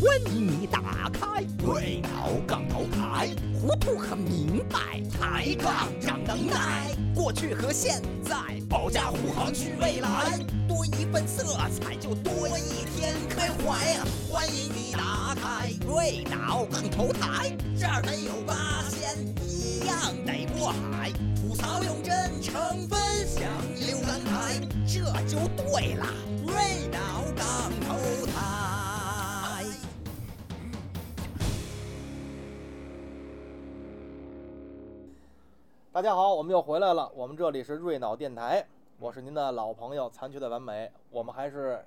[0.00, 8.36] 欢迎你打开电脑杠头台，糊涂很明白，抬杠讲能耐，过去和现在，
[8.68, 11.42] 保驾护航去未来，多一份色
[11.80, 13.98] 彩就多一天开怀！
[14.30, 22.54] 欢迎你打开电脑杠头台，这儿没有八仙，一样得过海，吐槽用真诚
[22.88, 23.42] 分享
[23.80, 26.06] 浏览台，这就对了，
[26.46, 27.24] 电脑
[35.94, 37.12] 大家好，我们又回来了。
[37.14, 38.66] 我们这里是瑞脑电台，
[38.98, 40.90] 我是您的老朋友残缺的完美。
[41.10, 41.84] 我们还是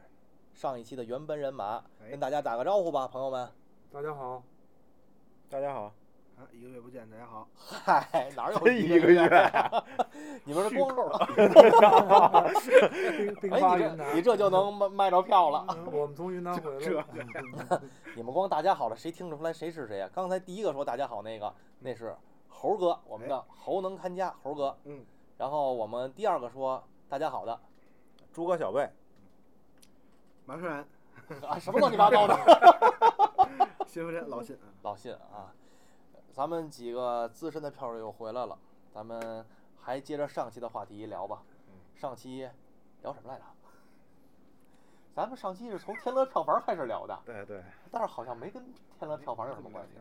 [0.54, 3.50] 上一期的原班人马，哎跟大家打个招呼吧，朋友们。
[3.92, 4.44] 大家好，
[5.50, 5.92] 大家好，
[6.38, 7.48] 啊，一个月不见，大家好。
[7.56, 9.28] 嗨， 哪有真一一个月
[10.46, 10.96] 你们是光
[11.36, 15.66] 并并哎，你这你这就能卖卖着票了。
[15.68, 17.04] 嗯我们从云南回来这了。
[18.16, 22.16] 你们光大家好了，谁听得出来谁是谁啊、刚才第一个说大家好那个，那是
[22.66, 24.76] 猴哥，我们的猴能看家猴哥。
[24.86, 25.06] 嗯。
[25.38, 27.60] 然后我们第二个说大家好的
[28.34, 28.90] 诸葛小贝，
[30.46, 30.84] 马顺然，
[31.48, 32.36] 啊，什么乱七八糟的。
[33.86, 35.54] 新福镇老信啊，老信啊，
[36.34, 38.58] 咱们几个资深的票友又回来了，
[38.92, 39.46] 咱们
[39.80, 41.44] 还接着上期的话题聊吧。
[41.94, 42.50] 上期
[43.04, 43.44] 聊什么来着？
[45.14, 49.92] 咱们上期是从天乐票房开始聊的，对对，但是好像没跟天乐票房有什么关系。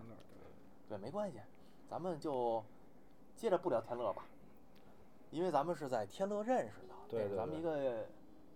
[0.89, 1.41] 对，没关系，
[1.89, 2.63] 咱们就
[3.37, 4.25] 接着不聊天乐吧，
[5.31, 8.07] 因为咱们是在天乐认识的，对对这是咱们一个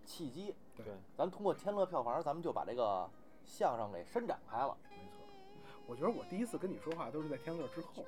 [0.05, 0.55] 契机。
[0.77, 3.09] 对对咱们通过天乐票房，咱们就把这个
[3.45, 4.77] 相声给伸展开了。
[4.91, 5.25] 没错。
[5.87, 8.05] 我觉得我第一次跟你说话都是在天乐之后，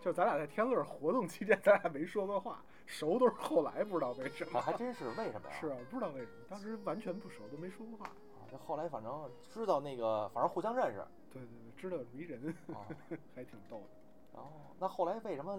[0.00, 4.60] 就咱俩在天乐活动期间，咱俩没说过话，熟都是后来，不知道为什么。
[4.60, 5.56] 还还真是为什么呀？
[5.60, 8.06] 是啊，不知道为什么，当时完全不熟，都没说过话。
[8.06, 12.82] 啊，这后来反正知道那个，反正互相认识对对对，知道有一人，啊。
[13.36, 13.86] 还挺逗的。
[14.34, 15.58] 然后那后来为什么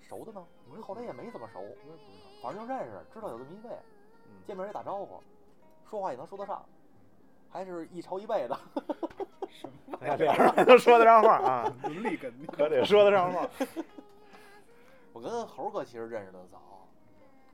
[0.00, 2.42] 熟的呢我后来也没怎么熟，我也不知道。
[2.42, 3.70] 反正就认识，知道有这么一位，
[4.26, 5.22] 嗯见面也打招呼，
[5.88, 6.64] 说话也能说得上，
[7.48, 8.54] 还是一朝一辈子。
[9.48, 12.32] 什么哎俩人还能说得上话啊， 伦理根？
[12.52, 13.48] 可得说得上话。
[15.12, 16.58] 我跟猴哥其实认识的早，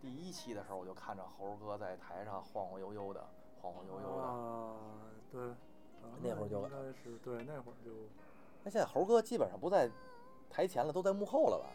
[0.01, 3.23] 第一期的时候我就看着猴哥在台上晃晃悠悠的，
[3.61, 4.23] 晃晃悠悠的。
[4.25, 4.75] 啊，
[5.31, 7.91] 对，啊那会儿就应该是对，那会儿就
[8.65, 9.91] 那现在猴哥基本上不在
[10.51, 11.71] 台前了，都在幕后了吧？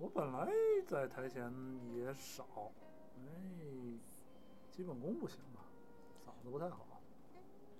[0.00, 0.48] 我本来
[0.86, 1.52] 在台前
[1.92, 2.46] 也少，
[3.16, 3.20] 哎，
[4.70, 5.60] 基本功不行吧，
[6.24, 6.86] 嗓子不太好。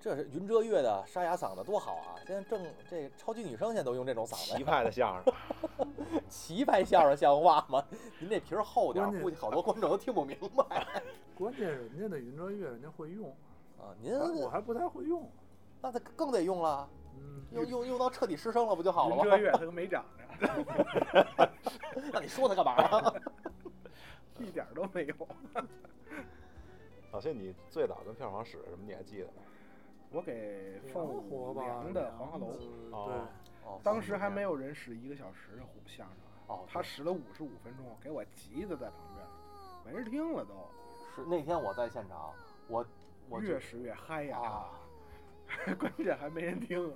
[0.01, 2.15] 这是云遮月的沙哑嗓子多好啊！
[2.25, 5.35] 现在正这超级女声现在都用这种嗓子棋，派的相声，
[6.29, 7.85] 棋派相声像话吗？
[8.21, 11.03] 您这皮儿厚点儿，估计好多观众都听不明白
[11.37, 13.31] 关键人家的云遮月人家会用，
[13.79, 13.95] 啊。
[14.01, 15.29] 您我还不太会用。
[15.81, 16.98] 那他更得用了，嗯，
[17.53, 19.25] 用用用到彻底失声了不就好了吗？
[19.25, 20.05] 云遮月他都没长
[20.41, 20.49] 着，
[22.13, 23.13] 那你说他干嘛呀？
[24.39, 25.15] 一点儿都没有。
[27.11, 28.85] 老谢，你最早跟票房使什么？
[28.87, 29.43] 你还记得吗？
[30.11, 31.63] 我给凤火吧？
[31.63, 33.29] 良的黄鹤楼，呃哦
[33.65, 39.27] 哦当时还没有人使一个小时的相声，哦，他使了五十五分钟，给我急的在旁边，
[39.85, 40.55] 没人听了都，
[41.15, 42.33] 是那天我在现场，
[42.69, 42.87] 我
[43.29, 44.71] 我越使越嗨呀，啊，
[45.79, 46.95] 关键还没人听。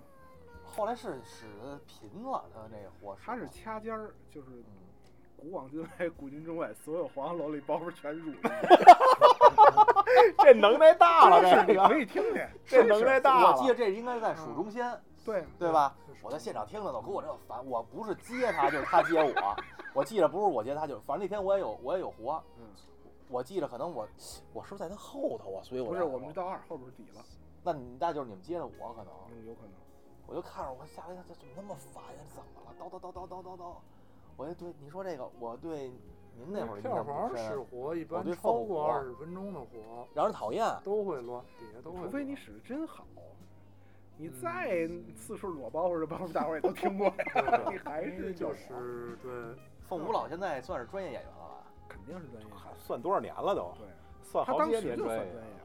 [0.74, 4.64] 后来是使的贫了，他那火使他是掐尖儿，就是嗯
[5.36, 8.38] 古往今来，古今中外，所有黄鹤楼里包袱全入了。
[10.38, 13.56] 这能耐大了，这个你可以听听， 这能耐大了。
[13.56, 15.72] 我记得这应该在蜀中仙，对对？
[15.72, 15.94] 吧？
[16.22, 19.56] 我在现场听着呢，给我这烦，我不是接他，就是他接我。
[19.92, 22.64] 我记得不是我接他，就是反正那天我也有我也有活，嗯，
[23.28, 24.06] 我记着可能我
[24.52, 25.60] 我是不是在他后头啊？
[25.64, 27.24] 所以我不是，我们到二后边底了，
[27.64, 29.72] 那你那就是你们接的我可能，嗯，有可能。
[30.26, 32.20] 我就看着我下来这怎么那么烦呀？
[32.34, 32.74] 怎么了？
[32.78, 33.74] 叨叨叨叨叨叨叨。
[34.36, 35.90] 我就对你说这个，我对
[36.34, 40.66] 您那会儿印票房使深，活一般超过二十分钟的活让人讨厌。
[40.82, 42.02] 都会乱，底下都会。
[42.02, 43.04] 除非你使的真好，
[44.16, 47.62] 你嗯再次数裸包或者包袱，大伙儿也都听过呀。
[47.70, 49.30] 你还是就是对，
[49.86, 51.66] 凤舞老现在算是专业演员了吧？
[51.88, 52.48] 肯定是专业。
[52.78, 53.70] 算多少年了都？
[53.78, 53.86] 对，
[54.22, 55.26] 算好几他当时年专业就算专。
[55.26, 55.61] 业啊，也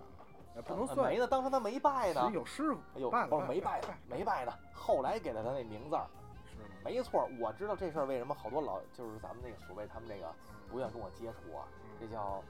[0.61, 2.29] 不能算呃没呢，当时他没拜呢。
[2.33, 4.53] 有师傅，哎呦，办了不是没拜拜呢，没拜的。
[4.73, 6.05] 后来给了他那名字儿，
[6.49, 6.63] 是吗？
[6.83, 10.33] 没错，我知道这事儿为什么好多老就是咱们那个所谓他们那个
[10.69, 11.67] 不愿跟我接触啊，
[11.99, 12.43] 这嗯叫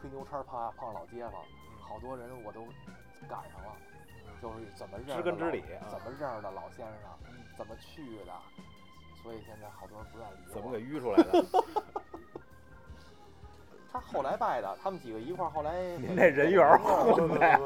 [0.00, 2.62] 吹牛叉儿怕碰老街坊，嗯好多人我都
[3.28, 3.76] 赶上了，
[4.42, 8.32] 就是怎么认知根知底啊怎么认识的老先生，嗯怎么去的，
[9.22, 10.54] 所以现在好多人不愿意理我。
[10.54, 11.44] 怎么给淤出来的？
[13.90, 15.96] 他后来拜的，他们几个一块儿后来。
[15.96, 17.58] 您这人缘儿不不不混的呀！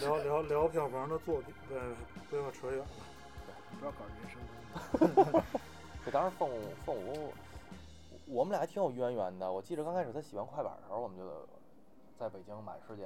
[0.00, 1.80] 聊聊聊聊票房的作品，对，
[2.28, 2.86] 不要扯远了。
[3.80, 4.38] 不要搞人身
[5.14, 5.42] 攻击。
[6.04, 7.32] 这当时凤舞凤舞，
[8.26, 9.50] 我们俩还挺有渊源的。
[9.50, 11.24] 我记得刚开始他喜欢快板的时候，我们就
[12.18, 13.04] 在北京满世界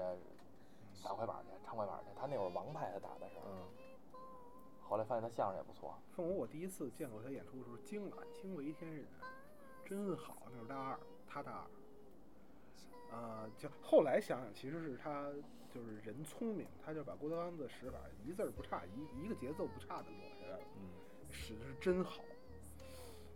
[1.02, 2.06] 打快板去，唱快板去。
[2.20, 3.62] 他那会儿王牌他打的是，嗯，
[4.82, 5.94] 后来发现他相声也不错。
[6.14, 9.04] 凤舞，我第一次见过他演出的时候惊了，惊为天人，
[9.84, 10.36] 真好。
[10.50, 10.98] 那会儿大二，
[11.28, 11.64] 他大二。
[13.12, 15.26] 呃，就后来想想，其实是他
[15.72, 20.90] 就是人聪明，他就把郭德纲的使法一字儿不差，一一个节奏不差的落下来了，嗯，
[21.30, 22.22] 使的是真好。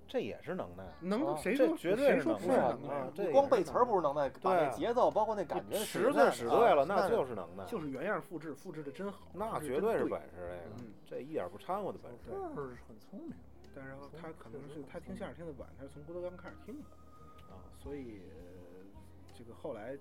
[0.07, 0.85] 这也是能耐。
[1.01, 3.11] 能谁说绝对是能耐能耐啊？
[3.15, 7.65] 这光背词儿不是能耐，把那对节奏包括那感觉使对使对了，那就就是能耐。
[7.65, 12.31] 就是原样复制，复制的真好，那绝对是本事，这个嗯这一点不掺和的本事。
[12.31, 13.33] 对这是很聪明。
[13.75, 16.85] 但是他可能是他听相声听的晚，他是从郭德纲开始听的，
[17.53, 18.74] 啊，所以、呃
[19.37, 19.99] 这个后来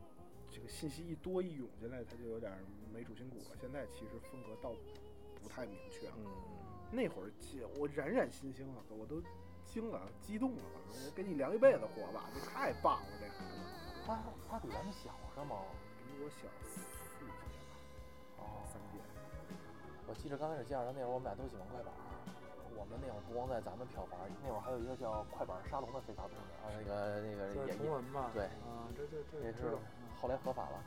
[0.49, 2.51] 这个信息一多一涌进来，他就有点
[2.93, 3.57] 没主心骨了。
[3.59, 4.73] 现在其实风格倒
[5.41, 6.15] 不太明确了。
[6.17, 6.25] 嗯，
[6.91, 9.21] 那会儿记我冉冉新星啊，我都
[9.65, 13.63] 惊了，激动了，我给你量一辈子活吧，这太棒了，这孩子
[14.05, 15.57] 他他比咱们小是吗？
[15.97, 16.79] 比我小四
[17.19, 17.75] 届吧，
[18.37, 18.99] 哦，三届。
[20.05, 21.97] 我记得刚开始见着他那会儿，我们俩都喜欢快板儿。
[22.83, 27.77] 我们那会儿不光在咱们票房，那会儿还有一个叫快板沙龙的非法动的啊，那个那个在也？
[28.33, 29.77] 对啊，这这这也是。
[30.19, 30.83] 后来合法了。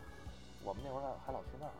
[0.63, 1.73] 我们那会儿还还老去那儿，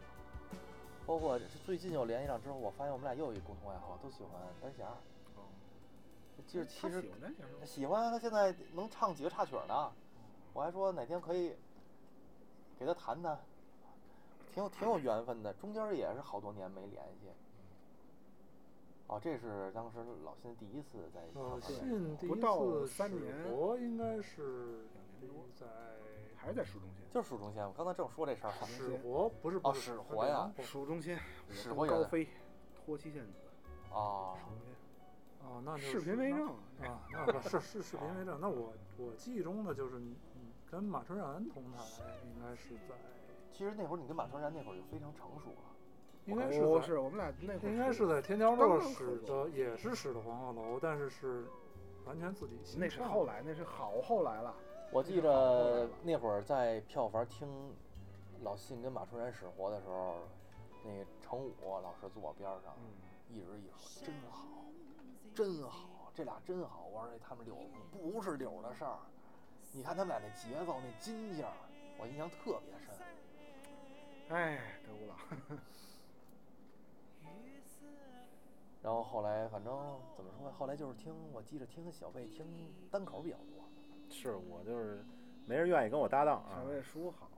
[1.07, 4.97] 包括最近又联系上之后，我发现我们俩又有一共同爱好，都喜欢单弦儿。
[5.37, 5.45] 哦，
[6.47, 7.05] 就是其实
[7.67, 9.93] 喜欢他现在能唱几个插曲呢，
[10.55, 11.55] 我还说哪天可以
[12.79, 13.39] 给他弹弹，
[14.55, 17.29] 挺有挺有缘分的，中间也是好多年没联系。
[19.09, 25.65] 哦，这是当时老辛第一次在老上海信第一不到三年活应该是两年多在
[26.37, 27.05] 还是在蜀中心。
[27.13, 28.53] 就是蜀中县，我刚才正说这事儿。
[28.67, 30.53] 使活，不是哦不是使活呀
[31.51, 32.29] 使活高飞，
[32.75, 33.33] 脱妻献子，
[33.91, 34.75] 哦，蜀中心，
[35.45, 36.49] 哦，那就是视频为证。
[36.83, 38.39] 啊，那不是是视频为证。
[38.41, 41.79] 那我我记忆中的就是你你跟马春然同台，
[42.25, 42.97] 应该是在
[43.53, 45.76] 其实那会儿你跟马春然那会儿就非常成熟了。
[46.27, 51.47] 应该在不是我们俩那会儿应该是在天桥刚乐使的，也是使的黄鹤楼，但是是
[52.05, 54.55] 完全自己新那是后来，那是好后来了。
[54.93, 57.49] 我记着那会儿在票房听
[58.43, 60.17] 老信跟马春然使活的时候，
[60.85, 61.53] 那个程武
[61.83, 62.91] 老师坐我边上，嗯，
[63.29, 64.65] 一直一说真好，
[65.35, 66.87] 真好，这俩真好。
[66.93, 67.57] 我说哎他们柳
[67.93, 68.99] 不是柳的事儿，
[69.73, 71.53] 你看他们俩那节奏那筋劲儿，
[71.99, 72.95] 我印象特别深。
[74.29, 75.59] 哎，得不了。
[78.87, 79.75] 然后后来反正
[80.15, 80.53] 怎么说呢？
[80.57, 82.47] 后来就是听，我记着听小贝听
[82.89, 83.65] 单口比较多。
[84.09, 85.05] 是我就是
[85.45, 87.29] 没人愿意跟我搭档啊小，贝书好，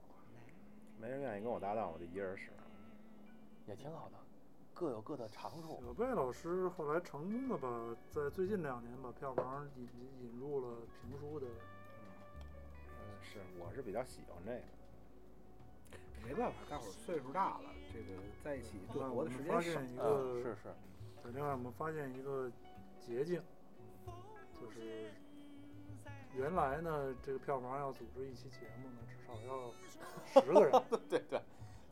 [0.99, 2.51] 没人愿意跟我搭档，我就一人使。
[3.65, 4.17] 也挺好的，
[4.75, 5.81] 各有各的长处。
[5.83, 11.47] 小贝老师后来成功的把在最近两年把票房引引引入了评书的，
[12.85, 14.61] 嗯，是，我是比较喜欢这个。
[16.23, 19.89] 没办法，大伙儿岁数大了，这个在一起对活的时间少发现。
[19.89, 20.69] 一嗯，是是，
[21.23, 22.51] 在另外我们发现一个
[22.99, 23.41] 捷径，
[24.59, 25.11] 就是
[26.35, 30.71] 原来呢这个票房要组织一期节目呢，至少要十个人，
[31.09, 31.41] 对对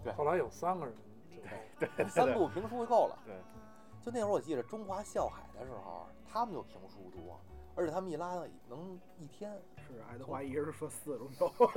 [0.04, 0.94] 对后来有三个人
[1.30, 2.10] 就够了。
[2.10, 3.18] 三部评书就够了。
[3.26, 3.36] 对，
[4.04, 7.40] 就那会儿我记得中华笑海的时候，他们就评书多，
[7.76, 8.36] 而且他们一拉
[8.68, 9.52] 能一天。
[9.88, 11.50] 是爱德华一人说四个钟头，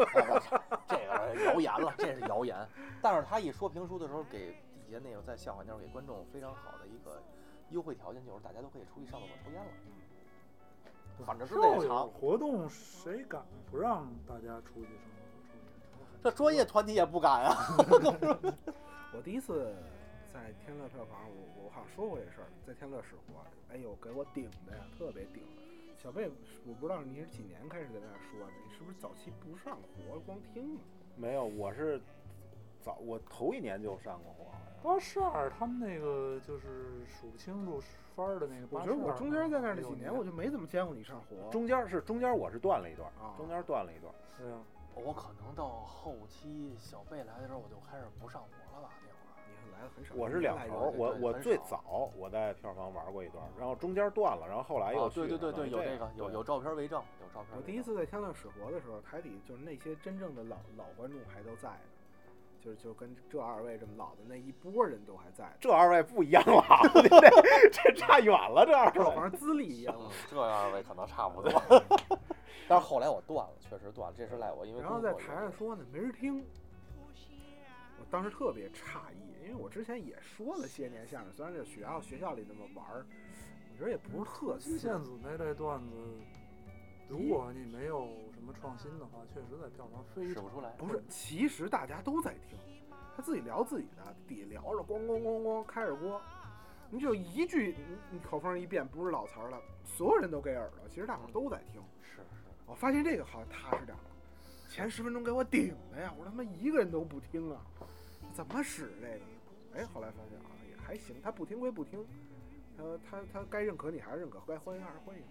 [0.88, 2.56] 这个谣言了，这是谣言。
[3.00, 4.50] 但是他一说评书的时候，给
[4.84, 7.22] 底下那个在笑话那会儿给观众非常好的一个
[7.70, 9.70] 优惠条件，就是大家都可以出去上厕所抽烟了。
[11.24, 16.22] 反正是那场，活动，谁敢不让大家出去上厕所抽烟？
[16.22, 17.56] 这专业团体也不敢啊。
[19.12, 19.74] 我第一次
[20.32, 25.42] 在天乐票房，我我好像说过这事儿，在天乐使活，哎呦，给我顶的呀，特别顶。
[25.98, 26.30] 小贝，
[26.64, 30.80] 我不知道你是几年开始在那儿说的，你是不是早期不上活，光听啊？
[31.16, 32.00] 没有，我是
[32.80, 34.50] 早，我头一年就上过火。
[34.82, 37.78] 八十二他们那个就是数不清楚
[38.16, 38.80] 番儿的那个我。
[38.80, 41.50] 觉得我中间在那儿那几年，我就没怎么见过你上火。
[41.50, 44.12] 中间是中间我是断了一段啊，中间断了一段。
[44.38, 44.58] 对啊，
[44.94, 48.94] 我可能到后期小贝来的时候，我就开始不上火了吧？
[49.02, 55.28] 那会儿你来的很少，我是两头儿，我我最早我在票房玩过一段，然后中间断了，然后后来又哦，去了。
[55.28, 56.42] 对对对对，有这这个，有有。
[56.42, 57.56] 照片为证，有照片为证。
[57.58, 61.80] 我第一次在天亮使活的时候，台底就是那些真正的老老观众还都在呢。
[62.60, 66.62] 就是就跟这二位这么老的那一波人都还在，这二位不一样了，
[66.92, 69.02] 这这差远了，这二位。
[69.02, 69.94] 好像资历一样。
[69.98, 71.50] 嗯，这二位可能差不多。
[72.68, 76.44] 但是后来我断了，确实断了，这是赖我，因为然后在台上说呢，没人听。
[77.98, 83.04] 我当时特别诧异，因为我之前也说了些年相声，虽然在学校学校里那么玩儿，
[83.72, 85.02] 我觉得也不是特金色线。
[85.02, 85.94] 子那类段子，
[87.08, 90.70] 如果你没有什么创新的话，确实在票房非常使不出来。
[90.70, 92.58] 不是，其实大家都在听，
[93.16, 96.20] 他自己聊自己的，底下聊着咣咣咣咣开着锅，
[96.90, 101.80] 你就一句你你口风一变不是老词儿了，所有人都给耳朵，其实大伙儿都在听。
[102.02, 102.22] 是是，
[102.66, 104.10] 我发现这个好像踏实点儿了，
[104.68, 107.62] 前十分钟给我顶的呀，我他妈一个人都不听啊，
[108.32, 109.80] 怎么使这个？
[109.80, 112.04] 哎，后来发现啊也还行，他不听归不听，
[112.76, 115.22] 他他他该认可你还是认可，该欢迎还是欢迎。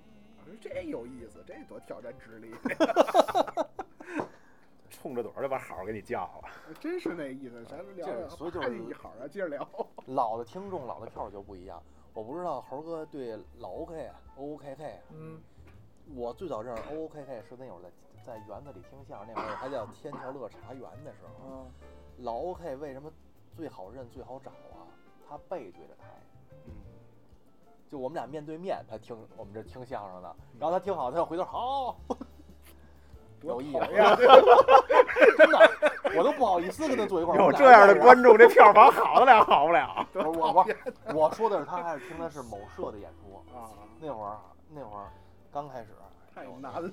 [0.58, 2.54] 这有意思，这多挑战智力，
[4.90, 6.50] 冲着朵儿就把好儿给你叫了。
[6.80, 7.64] 真是那意思。
[7.66, 9.68] 咱们聊所以就啪是一好啊，接着聊。
[10.08, 11.82] 老的听众、老的票就不一样。
[12.14, 15.40] 我不知道猴哥对老 OK 啊，O O K K 啊，嗯，
[16.16, 17.90] 我最早认识 O O K K 是那会儿在
[18.34, 21.48] 在园子里听相声，那会儿还叫天桥乐茶园的时候。
[21.48, 21.66] 啊，
[22.18, 23.12] 老 OK 为什么
[23.56, 24.88] 最好认、最好找啊？
[25.30, 26.29] 他背对着台，嗯，
[27.92, 31.98] 就我们俩面对面，他听我们这听相声的，然后他听好，他又回头好，
[33.42, 34.16] 有意思，呀，
[35.38, 35.60] 真的，
[36.16, 37.38] 我都不好意思跟他坐一块儿。
[37.42, 40.06] 有这样的观众，这票房好得了好不了？
[40.14, 40.68] 我我
[41.16, 44.38] 我说的是他还是听的是某社的演出，啊，那会儿
[44.70, 45.12] 那会儿
[45.52, 45.88] 刚开始，
[46.36, 46.92] 太难了。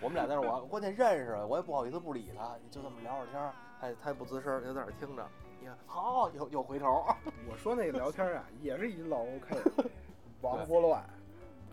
[0.00, 5.26] 我们俩在那儿，我关键认识，我也不好意思不理他，就这么聊会儿天儿，他也他也不吱声，就在那儿听着。
[5.60, 7.16] 你看，好，又又回头儿，
[7.50, 9.60] 我说那个聊天啊，也是一老 OK，
[10.40, 11.04] 王拨乱，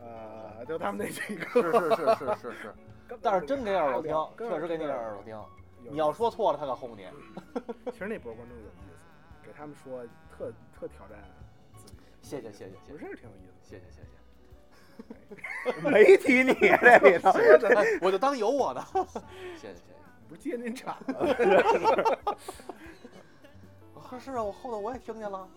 [0.01, 2.74] 呃，就他们那几个，是是是是是是，
[3.22, 5.39] 但是真给耳朵听，确实给你耳朵听。
[5.88, 7.08] 你要说错了，他可轰你。
[7.91, 10.03] 其实那波观众有意思，给他们说
[10.36, 11.20] 特特挑战
[11.77, 13.53] 自己，谢谢谢谢谢谢不是挺有意思。
[13.70, 14.25] 谢谢谢谢。
[15.83, 17.29] 没提你这里头。
[17.31, 18.81] 哎我就当有我的，
[19.57, 19.95] 谢谢谢谢。
[20.27, 20.95] 不是接您场，
[23.95, 25.47] 啊，是啊，我后头我也听见了。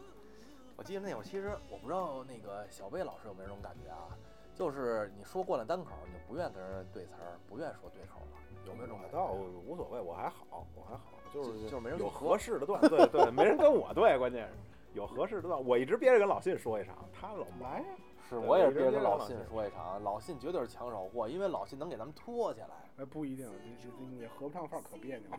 [0.76, 4.08] 我记得那会儿，其实我不知道那个小贝老师有没有这种感觉啊，
[4.54, 9.16] 就是你说惯了单口，你就不愿跟人对词儿，不愿说对口了，有没有这种感觉？
[9.16, 14.54] 倒无所谓，我还好，我还好，就是就就是没人有合合适的段，对对，没人跟我对，关键是
[14.98, 17.86] 有合适的段，我一直憋着跟老信说一场，他老来呀，
[18.28, 22.70] 是，我也是憋着跟老信说一场，老信绝对是抢手货，因为老信能给咱们拖起来。
[22.96, 25.30] 哎，不一定，这这这你合不上范儿可别扭。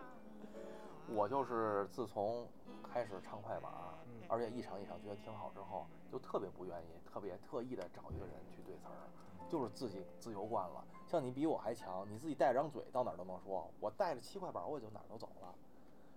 [1.14, 2.48] 我就是自从
[2.82, 3.70] 开始唱快板，
[4.06, 8.96] 嗯而且一场一场觉得挺好之后，就特别不愿意，特别特意的找一个人去对词儿，
[9.46, 10.82] 就是自己自由惯了。
[11.06, 15.54] 像你比我还强，你自己带着张嘴到哪儿都能说，我带着七块板我也就哪儿都走了。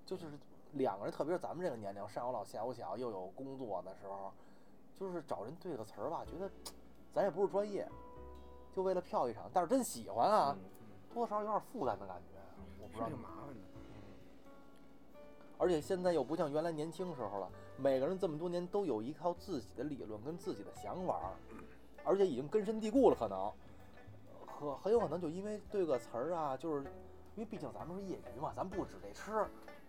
[0.06, 0.28] 就是
[0.76, 4.32] 两个人，特别是咱们这个年龄，上有老下有小，又有工作的时候，
[4.94, 6.50] 就是找人对个词儿吧，觉得
[7.14, 7.88] 咱也不是专业，
[8.74, 10.70] 就为了票一场，但是真喜欢啊，嗯
[11.14, 12.38] 多多少少有点负担的感觉，
[12.82, 13.62] 我不知道挺麻烦的。
[15.58, 21.32] 而且现在又不像原来年轻时候了，每个人这么多年都有一套自己的理论跟自己的想法，
[22.04, 23.50] 而且已经根深蒂固了，可能，
[24.46, 26.84] 可很有可能就因为对个词儿啊，就是
[27.36, 29.48] 因为毕竟咱们是业余嘛，咱不指这吃，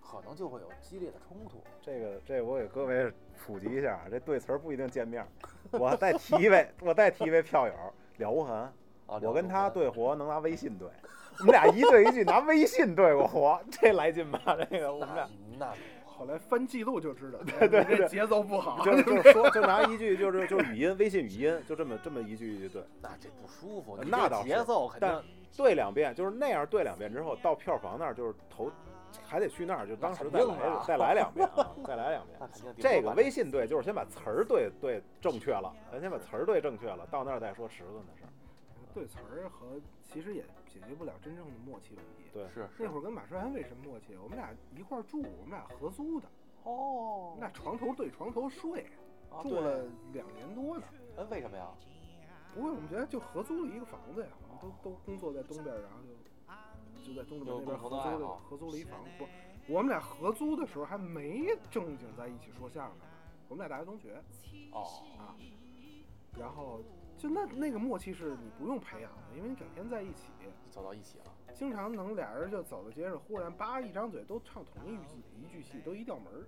[0.09, 1.63] 可能就会有激烈的冲突。
[1.83, 5.29] 这个这我给各位普及一下，这对词儿不一定见面儿。
[5.73, 7.73] 我再提一位，我再提一位票友
[8.19, 8.57] 了无痕，
[9.07, 10.89] 啊，我跟他对活能拿微信对，
[11.41, 14.41] 我们俩一对一句拿微信对过活，这来劲吧？
[14.71, 18.83] 这个我们俩那那后来翻记录就知道，对对对节奏不好。
[18.85, 22.83] 就就是说就拿一句就是就是语音微信语音就这么这么一句一句对。
[23.03, 25.23] 那这不舒服，那倒是节奏肯定但
[25.55, 28.71] 对两遍，就是那样对两遍之后，到票房那儿就是头
[29.25, 32.39] 还得去那儿，就当时再来再来两遍啊， 再来两遍。
[32.77, 38.31] 这个微微信对，就是先把词儿对对正确了，咱先把词儿对正确了，到那儿再说尺寸的事儿。
[38.95, 42.31] 对词儿和其实也解决不了真正的默契问题。
[42.33, 44.17] 对，是那会儿跟马帅安为什么默契？
[44.23, 46.27] 我们俩一块儿住，我们俩合租的，
[46.65, 48.87] 哦我们俩床头对床头睡，
[49.43, 50.85] 住了两年多呢。
[51.19, 51.67] 嗯，为什么呀？
[52.55, 56.09] 不会，我们觉得就合租了一个房子呀，我们都都工作在东边，然后就
[57.07, 59.11] 就在东直门那边合租的合租了一房子。
[59.17, 59.27] 不，
[59.73, 63.05] 我们俩合租的时候还没正经在一起说相声呢，
[63.49, 64.23] 我们俩大学同学
[64.73, 64.83] 哦，
[65.17, 65.37] 啊，
[66.37, 66.83] 然后
[67.17, 70.33] 就那那个默契是你不用培养的，因为你整天在一起，
[70.71, 71.25] 走到一起了。
[71.55, 76.45] 经常能俩人就走到街上，忽然叭一张嘴都唱同一句一句戏，都一调门儿。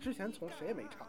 [0.00, 1.06] 之前从谁也没唱，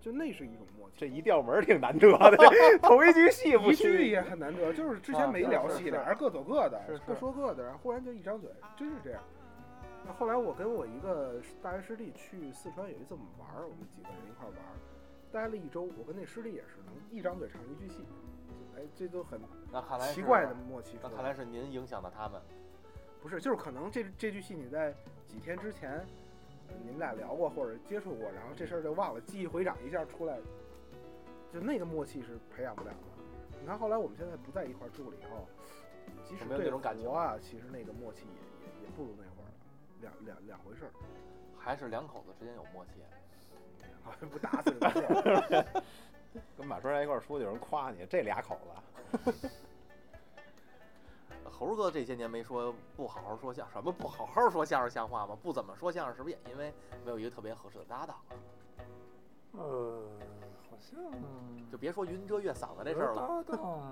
[0.00, 0.96] 就那是一种默契。
[0.98, 4.10] 这一调门儿挺难得的， 这头一句戏不一句。
[4.10, 9.22] 也很难得，就是之啊前没聊戏，俩人各走各的，各说各的，然后忽然就一张嘴，真是这样。
[10.06, 14.74] 那后来我跟我一个大学师弟去四川有一次我们玩儿，我们几个人一块儿玩儿，
[15.32, 15.82] 待了一周。
[15.82, 18.06] 我跟那师弟也是能一张嘴唱一句戏，
[18.76, 19.40] 哎，这都很
[19.72, 20.96] 那看来奇怪的默契。
[21.02, 22.40] 那看来是您影响了他们。
[23.20, 24.94] 不是，就是可能这这句戏你在
[25.26, 26.06] 几天之前，呃
[26.82, 30.38] 你们俩聊过或者接触过，然后这事儿就忘了，记忆回长一下出来，
[31.52, 33.58] 就那个默契是培养不了的。
[33.60, 35.46] 你看后来我们现在不在一块儿住了以后，
[36.24, 39.52] 即使有没有那对种感情活啊，其实那个默契也也也不如那会儿了，
[40.00, 40.90] 两两两回事儿。
[41.56, 42.92] 还是两口子之间有默契。
[44.02, 45.82] 好像不打死人的事儿。
[46.56, 48.58] 跟马春来一块儿出去，有人夸你，这俩口
[49.32, 49.50] 子，
[51.58, 55.36] 猴哥这些年没说不好好说相声什么不好好说相声像话吗？
[55.42, 56.72] 不怎么说相声，是不是也因为
[57.04, 58.30] 没有一个特别合适的搭档啊？
[59.58, 60.08] 呃，
[60.70, 61.02] 好像
[61.68, 63.26] 就别说云遮月嗓子这事儿了。
[63.26, 63.82] 搭档，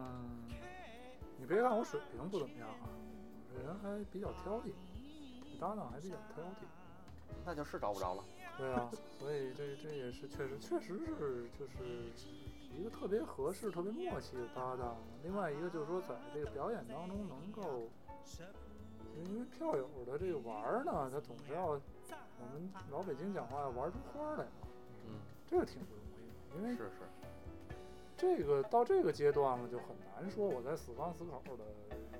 [1.38, 4.72] 你别看我水平不怎么样啊，我这人还比较挑剔，
[5.60, 6.66] 搭档还比较挑剔。
[7.44, 8.22] 那就是找不着了。
[8.56, 12.12] 对啊，所以这这也是确实确实是就是
[12.72, 14.96] 一个特别合适、特别默契的搭档。
[15.22, 17.88] 另外一个就是说，在这个表演当中能够，
[19.24, 21.80] 因为票友的这个玩儿呢，他总是要我
[22.52, 24.68] 们老北京讲话要玩出花来嘛，
[25.06, 27.25] 嗯，这个挺不容易的，因为是是。
[28.16, 31.64] 这个到这个阶段了，就很难说我在死方死口的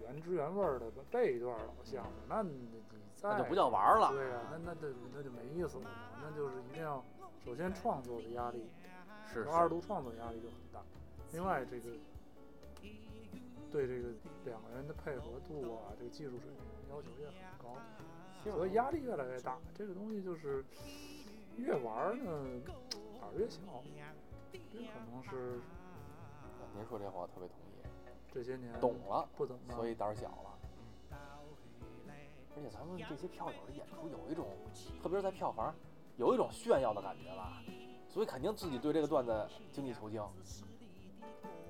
[0.03, 2.83] 原汁原味儿的背一段老相声，那你你
[3.15, 4.11] 再那就不叫玩儿了。
[4.13, 5.91] 对呀、那那就那就没意思了嘛。
[6.23, 7.03] 那就是一定要，
[7.45, 8.69] 首先创作的压力，
[9.27, 9.69] 是二是。
[9.71, 10.83] 度创作压力就很大。
[11.33, 11.91] 另外这个
[13.71, 14.09] 对这个
[14.45, 17.77] 两个人的配合度啊，这个技术水平要求也很高，
[18.45, 19.59] 所以压力越来越大。
[19.75, 20.65] 这个东西就是
[21.57, 22.61] 越玩儿呢
[23.21, 23.61] 胆儿越小，
[24.53, 25.59] 这可能是
[26.77, 27.89] 您说这话我特别同意，
[28.31, 30.59] 这些年懂了，不怎么所以胆儿小了。
[32.55, 34.47] 而且咱们这些票友的演出有一种，
[35.03, 35.75] 特别是在票房，
[36.17, 37.63] 有一种炫耀的感觉吧，
[38.09, 40.23] 所以肯定自己对这个段子精益求精，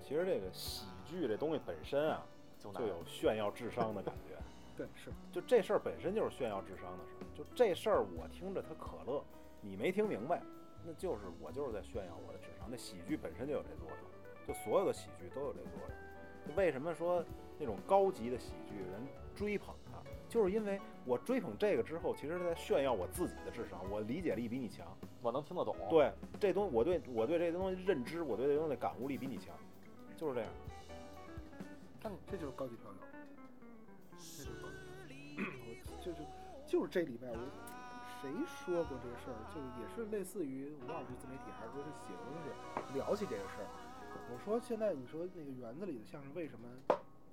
[0.03, 2.27] 其实这个喜剧这东西本身啊，
[2.59, 4.37] 就就有炫耀智商的感觉。
[4.77, 7.23] 对，是就这事儿本身就是炫耀智商的事儿。
[7.33, 9.25] 就这事儿，我听着它可乐，
[9.61, 10.43] 你没听明白，
[10.85, 12.69] 那就是我就是在炫耀我的智商。
[12.71, 13.97] 那喜剧本身就有这作用，
[14.47, 15.91] 就所有的喜剧都有这作用。
[16.47, 17.25] 就为什么说
[17.59, 24.87] 那种高级的喜剧人追捧它，就是因为我追捧这个之后，其实是在炫耀我自己的智商，我理解力比你强。
[25.23, 29.55] 我能听得懂。，对这东西，我对我对这东西认知，我对这东西的感悟力比你强，
[30.17, 30.49] 就是这样。
[32.31, 32.99] 这就是高级票友，
[34.17, 34.95] 这就是高级票
[35.37, 35.43] 友。
[35.91, 36.19] 我就是
[36.65, 37.37] 就是这礼拜我
[38.23, 43.67] 谁说过这个事儿，就也是类似于我忘了是自媒体还是说是写东西聊起这个事儿。
[44.29, 46.69] 我说现在你说那个园子里的相声为什么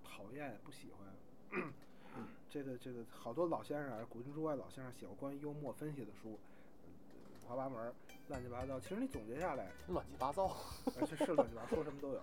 [0.03, 1.63] 讨厌不喜欢？
[2.49, 7.93] 这个这个好多老先生啊，古今中外老先生写过关于幽默分析的书，五花八门儿，
[8.27, 8.79] 乱七八糟。
[8.79, 10.55] 其实你总结下来，乱七八糟。
[10.99, 12.21] 而且是乱七八糟，说什么都有。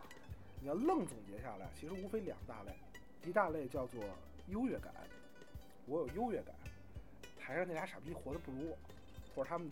[0.60, 2.72] 你要愣总结下来，其实无非两大类，
[3.24, 4.00] 一大类叫做
[4.48, 4.94] 优越感，
[5.86, 6.54] 我有优越感，
[7.40, 8.78] 台上那俩傻逼活得不如我，
[9.34, 9.68] 或者他们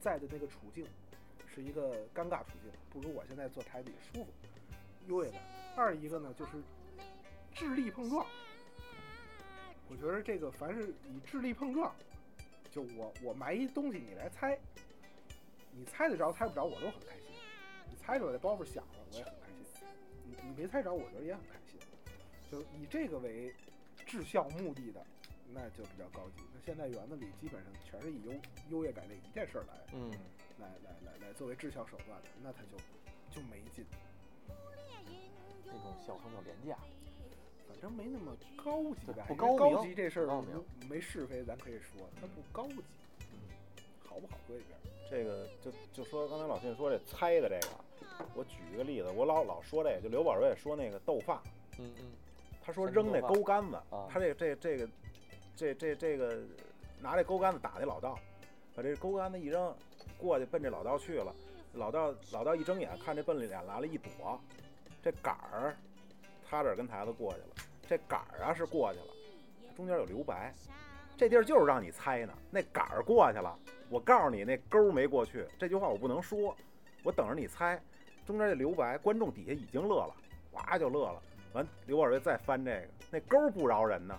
[0.00, 0.84] 在的那个处境
[1.54, 4.30] 是一个尴尬处境，不如我现在坐台底舒服，
[5.08, 5.40] 优越感。
[5.76, 6.52] 二一个呢就是
[7.54, 8.26] 智力碰撞，
[9.88, 11.94] 我觉得这个凡是以智力碰撞，
[12.70, 14.58] 就我我埋一东西你来猜，
[15.72, 17.30] 你猜得着猜不着我都很开心。
[17.88, 19.86] 你猜出来包袱响了，我也很开心。
[20.24, 21.80] 你你没猜着，我觉得也很开心。
[22.50, 23.54] 就以这个为
[24.06, 25.04] 质效目的的，
[25.52, 26.42] 那就比较高级。
[26.52, 28.32] 那现在园子里基本上全是以优
[28.70, 30.10] 优越感这一件事儿来嗯，
[30.60, 32.76] 来来来来作为治效手段的，那他就
[33.34, 33.84] 就没劲。
[35.64, 36.76] 那种笑声叫廉价。
[37.68, 40.42] 反正没那么高级吧，不高高级这事儿
[40.88, 42.82] 没是非，咱可以说它不高级。
[44.06, 44.80] 好不好搁一边儿。
[45.08, 51.42] 这个就就说刚才老信说这猜的这个，我举一个例子，我老老说这个，就刘宝瑞说那个斗发，
[51.78, 52.12] 嗯嗯，
[52.60, 54.88] 他说扔那钩竿子啊，他这这这个
[55.56, 56.42] 这这这个
[57.00, 58.18] 拿这钩竿子打那老道，
[58.74, 59.74] 把这钩竿子一扔，
[60.18, 61.34] 过去奔这老道去了，
[61.74, 64.40] 老道老道一睁眼看这奔脸来了，一躲，
[65.02, 65.76] 这杆儿
[66.48, 67.48] 他这跟台子过去了，
[67.88, 69.06] 这杆儿啊是过去了，
[69.76, 70.52] 中间有留白，
[71.16, 76.56] 这地儿就是让你猜呢，那杆儿过去了，我告诉你那钩没过去，这句话我不能说，
[77.02, 77.80] 我等着你猜，
[78.26, 80.14] 中间这留白，观众底下已经乐了，
[80.52, 81.22] 哇就乐了。
[81.52, 84.16] 完，刘宝瑞再翻这个，那钩儿不饶人呢。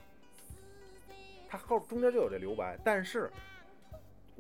[1.47, 3.29] 他后中间就有这留白，但是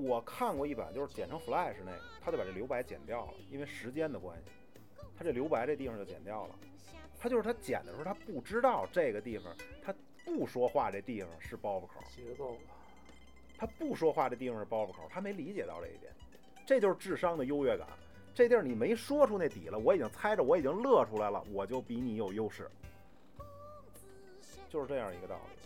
[0.01, 4.51] 我看过一版，就是剪成 Flash 那个，他就把这留白剪掉了，因为时间的关系，
[5.17, 6.55] 他这留白这地方就剪掉了。
[7.19, 9.93] 他就是他剪的时候，他不知道这个地方，他
[10.25, 12.73] 不说话这地方是包袱口，节奏吧，
[13.57, 16.11] 他不说话这地方是包袱口，他没理解到这一点，
[16.65, 17.87] 这就是智商的优越感。
[18.33, 22.67] 这地儿你没说出那底了，我已经猜着，我已经乐出来了，我就比你有优势，
[24.69, 25.60] 就是这样一个道理。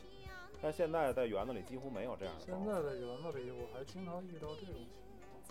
[0.62, 2.42] 但现在在园子里几乎没有这样的。
[2.46, 4.88] 现在的园子里，我还经常遇到这种情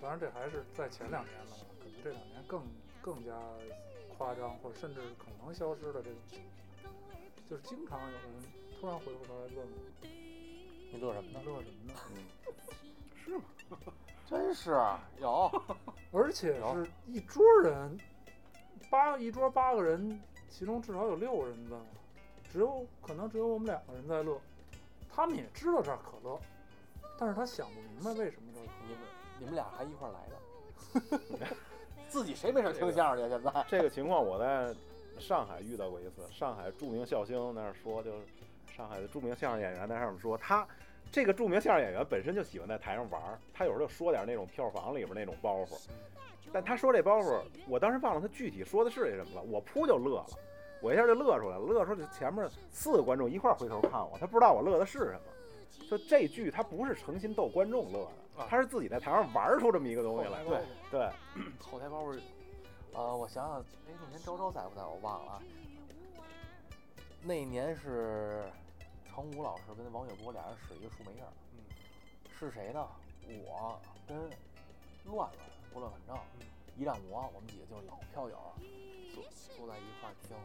[0.01, 0.03] 况。
[0.03, 2.63] 当然，这还是在前两年了吧，可能这两年更
[3.01, 3.33] 更加
[4.17, 6.41] 夸张，或者甚至可能消失的这种情
[6.83, 6.93] 况。
[7.49, 8.23] 就是经常有人
[8.81, 10.09] 突然回过头来问我
[10.93, 11.45] 你乐什么：“呢？
[11.45, 12.17] 乐什么呢嗯
[13.25, 13.45] 是吗？
[14.27, 14.71] 真是
[15.21, 15.51] 有？
[16.13, 17.99] ”而且是一桌人，
[18.91, 21.77] 八一桌八个人，其中至少有六个人在，
[22.51, 24.41] 只有可能只有我们两个人在乐。
[25.15, 26.39] 他们也知道这儿可乐，
[27.17, 28.89] 但是他想不明白为什么这儿可乐。
[28.89, 28.99] 你们
[29.39, 31.09] 你们俩还一块儿来
[31.49, 31.57] 的，
[32.09, 33.35] 自己谁没事听相声去？
[33.35, 34.75] 现在这个情况我在
[35.21, 38.27] 上海遇到过一次，上海著名笑星那儿说，就是
[38.77, 40.67] 上海的著名相声演员在上面说，他
[41.13, 45.79] 这个著名相声演员本身就喜欢在台上玩儿，他有时候就说点那种票房里边那种包袱，
[46.53, 50.27] 但他说这包袱，我当时忘了他具体说的是什么了，我噗就乐了，
[50.81, 55.21] 我一下就乐出来了，乐出来前面四个观众一块回头看我，他不知道我乐的是什么。
[55.91, 60.45] 就这剧，他不是诚心逗观众乐的，他是自己在台上玩出这么一个东西来。
[60.45, 60.61] 对
[60.91, 61.11] 对，
[61.61, 62.19] 后台包袱，
[62.95, 64.83] 呃，我想想，哎，那年昭昭在不在？
[64.83, 65.43] 我忘了啊。
[67.23, 68.45] 那年是
[69.09, 71.59] 程武老师跟王雪波俩人使一个树莓印儿，嗯
[72.39, 72.87] 是谁呢？
[73.47, 74.17] 我跟
[75.05, 75.31] 乱乱
[75.73, 76.17] 不乱反正，
[76.77, 78.37] 一战魔，我们几个就是老票友，
[79.15, 79.23] 坐
[79.57, 80.37] 坐在一块儿听。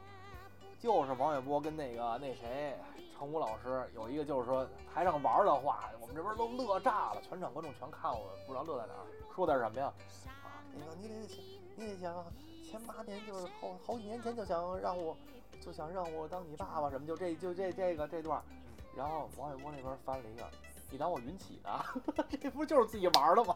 [0.80, 2.74] 就是王玥波跟那个那谁
[3.18, 9.06] 程武老师有一个，就是说台上玩儿的话，我们这边都乐炸了，全场观众全看我，不知道乐在哪儿。
[9.36, 9.94] 说的是什么呀？
[10.44, 11.44] 啊，那个你得想，
[11.76, 12.26] 你得想，
[12.64, 15.18] 前八年就是好好几年前就想让我，
[15.60, 18.44] 就想让我当你爸爸什么，就这就这这个这段儿。
[18.96, 20.50] 然后王玥波那边翻了一个，
[20.92, 21.84] 你当我云起呢？
[22.42, 23.56] 这不就是自己玩的吗？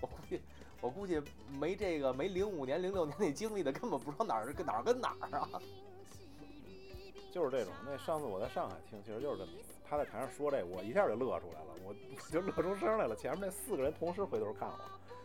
[0.00, 0.40] 我估计
[0.80, 1.20] 我估计
[1.58, 5.48] 没这个没零五年零六年那经历的，根本不知道哪儿跟哪儿跟哪儿啊。
[7.32, 7.72] 就是这种。
[7.84, 13.14] 那上次我在上海听，其实就是这么一个，他在台上说这，我一下就乐出来了，我 我就乐出声来了。
[13.14, 14.78] 前面那四个人同时回头看我，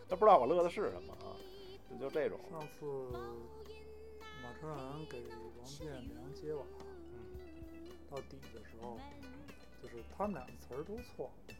[0.09, 1.33] 他不知道我乐的是什么啊，
[1.89, 2.39] 就就这种。
[2.51, 2.85] 上次
[4.43, 5.23] 马春兰给
[5.57, 6.63] 王建良接瓦，
[8.11, 8.99] 到底的时候，
[9.85, 11.55] 就是他们俩的词儿都错了。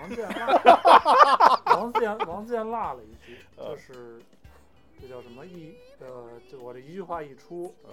[0.00, 4.22] 王建落，王建王建落了一句，就是
[5.00, 7.90] 这叫什么一呃，就我这一句话一出，嗯，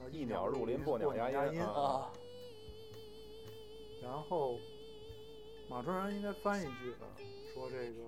[0.00, 1.72] 呃一鸟入林，破鸟压压音啊。
[1.72, 2.12] 啊，
[4.02, 4.58] 然后
[5.68, 6.94] 马春然应该翻一句，
[7.54, 8.02] 说这个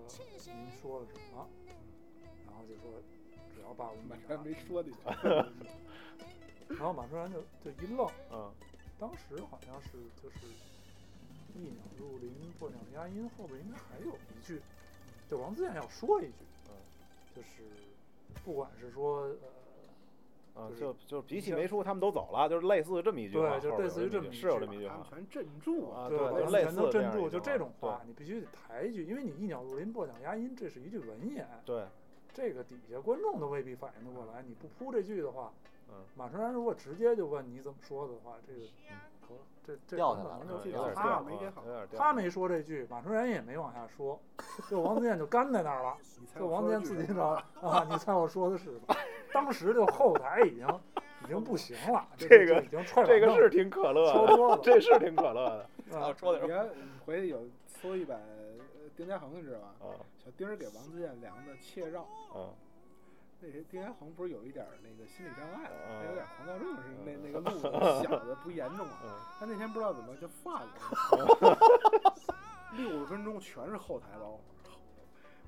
[0.54, 1.48] 您说了什么，
[2.46, 3.00] 然后就说
[3.54, 4.90] 只要把我们满山没说的，
[6.68, 8.52] 然后马春然就就一愣，嗯，
[8.98, 9.88] 当时好像是
[10.22, 10.36] 就是
[11.60, 14.60] 一鸟入林，破鸟压音，后边应该还有一句，
[15.28, 16.72] 就王自健要说一句，嗯，
[17.36, 17.62] 就是
[18.44, 19.36] 不管是说呃。
[20.52, 26.18] 啊，就是就就脾气没出，他们都走了，就是类似于这么一句话，对就类似于这么一后边有是有句这么一句话他们全镇住啊，对，
[26.64, 31.84] 全都镇住，就这种话，你必须得抬一句，因为你一鸟入林，破鸟压音，这是一句文言，对，
[32.34, 34.42] 这个底下观众都未必反应得过来。
[34.42, 35.52] 你不铺这句的话，
[35.88, 38.60] 嗯，马春然如果直接就问你怎么说的话，这个
[39.36, 41.98] 可这这可掉下来了能就嗯有点他掉，没给好有点掉。
[41.98, 44.20] 他没说这句，马春然也没往下说，
[44.68, 45.96] 就王自健就干在那儿了。
[46.38, 48.94] 就王自健自己找么啊，你猜我说的是什么？
[49.32, 50.66] 当时就后台已经
[51.24, 58.64] 已经不行了，这个已经踹这个是挺可乐的，敲桌子这是挺可乐的啊，说的是你回去有搜一版呃
[58.96, 59.74] 丁家恒，你知道吧？
[59.80, 59.86] 啊，
[60.18, 62.50] 小丁儿给王自健量的切绕，嗯，
[63.42, 65.76] 那谁丁元恒不是有一点儿那个心理障碍吗？
[65.88, 67.70] 嗯他有点狂躁症，是那那个路子
[68.04, 68.98] 小的不严重啊。
[69.04, 71.56] 嗯他那天不知道怎么就犯了，
[72.76, 74.38] 六十分钟全是后台包。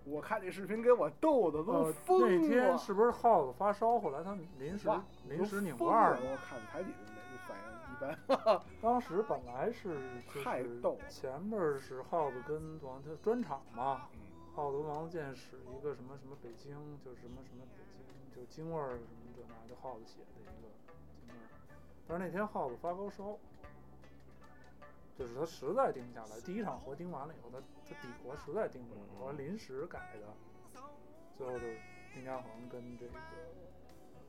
[0.04, 2.26] 我看这视频给我逗的都呃，疯了。
[2.28, 4.00] 那天是不是耗子发烧？
[4.00, 4.88] 后来他临时
[5.28, 8.60] 临时拧都腕儿我看台底的那那反应一般。
[8.82, 9.96] 当时本来是
[10.42, 14.08] 太逗了前面儿是耗子跟王他专场嘛，
[14.54, 20.72] 耗子跟王健使一个什么什么北京，就是什么什么北京，就京味儿什么这那，就耗子写的一个京味儿。
[22.06, 23.38] 但是那天耗子发高烧，
[25.16, 26.40] 就是他实在定不下来。
[26.42, 30.82] 第一场活盯完了以后，他他底活实在盯不了，后来临时改的。
[31.34, 31.78] 最后就是
[32.12, 33.12] 丁家恒跟这个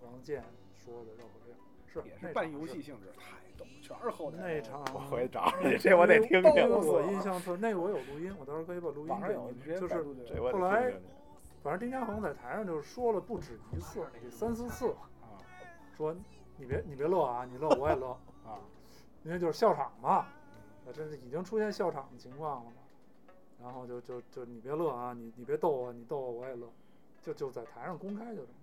[0.02, 1.56] 王健说的绕口令，
[2.02, 4.38] 是也是半游戏性质，太逗，全是后台。
[4.42, 6.70] 那场我回去找找去， 这我得听听。
[6.70, 9.80] 我印象特，那个我有录音，我到时候可以把录音给你们。
[9.80, 10.04] 就是
[10.52, 10.94] 后来。
[11.62, 14.90] 反正丁家恒在台上就是说了不止一次，三四次，
[15.22, 15.40] 啊
[15.96, 16.14] 说
[16.58, 18.10] 你别你别乐啊，你乐我也乐，
[18.46, 18.60] 啊，
[19.24, 20.28] 因为就是笑场嘛，
[20.86, 22.76] 那真是已经出现笑场的情况了嘛。
[23.62, 26.68] 然后就就就你别乐啊，你你别逗我，你逗我我也乐，
[27.22, 28.60] 就就在台上公开就这么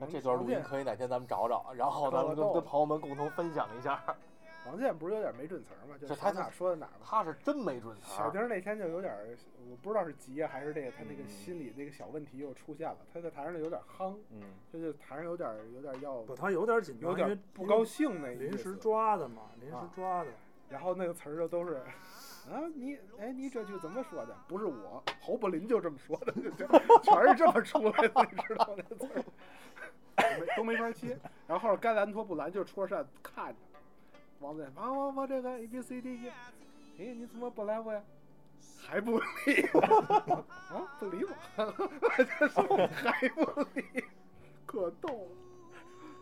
[0.00, 4.02] 那这段录音可以哪天咱们找找，然后咱们跟跟朋友们共同分享一下。
[4.64, 5.96] 王健不是有点没准词儿吗？
[6.00, 7.04] 就这他哪说的哪儿吗？
[7.04, 8.24] 他是真没准词儿。
[8.26, 9.36] 小丁那天就有点儿，
[9.68, 14.40] 我不知道是急啊还是这个他那个嗯心里那个小问题又出现了，他在台上就有点夯，嗯，
[14.70, 20.30] 他就台上有点儿有点儿要不，他有点紧张，有因为点不高兴那意临时抓的嘛，临时啊抓的。
[20.68, 21.74] 然后那个词儿就都是，
[22.48, 24.34] 啊，你哎，你这句怎么说的？
[24.46, 26.32] 不是我，侯宝林就这么说的，
[27.02, 29.24] 全是这么出来的，你知道那词儿，都
[30.16, 31.18] 没都没法接。
[31.46, 33.58] 然后后来该拦托不拦，就戳扇看着，
[34.40, 36.28] 王子，王王王这个 A B C D E，
[36.98, 38.02] 哎，你怎么不拦我呀？
[38.80, 39.24] 还不理
[39.74, 39.80] 我
[40.72, 40.96] 啊？
[40.98, 41.30] 不理我，
[42.16, 42.60] 这是
[42.94, 43.44] 还不
[43.74, 44.04] 理，
[44.66, 45.28] 可逗了，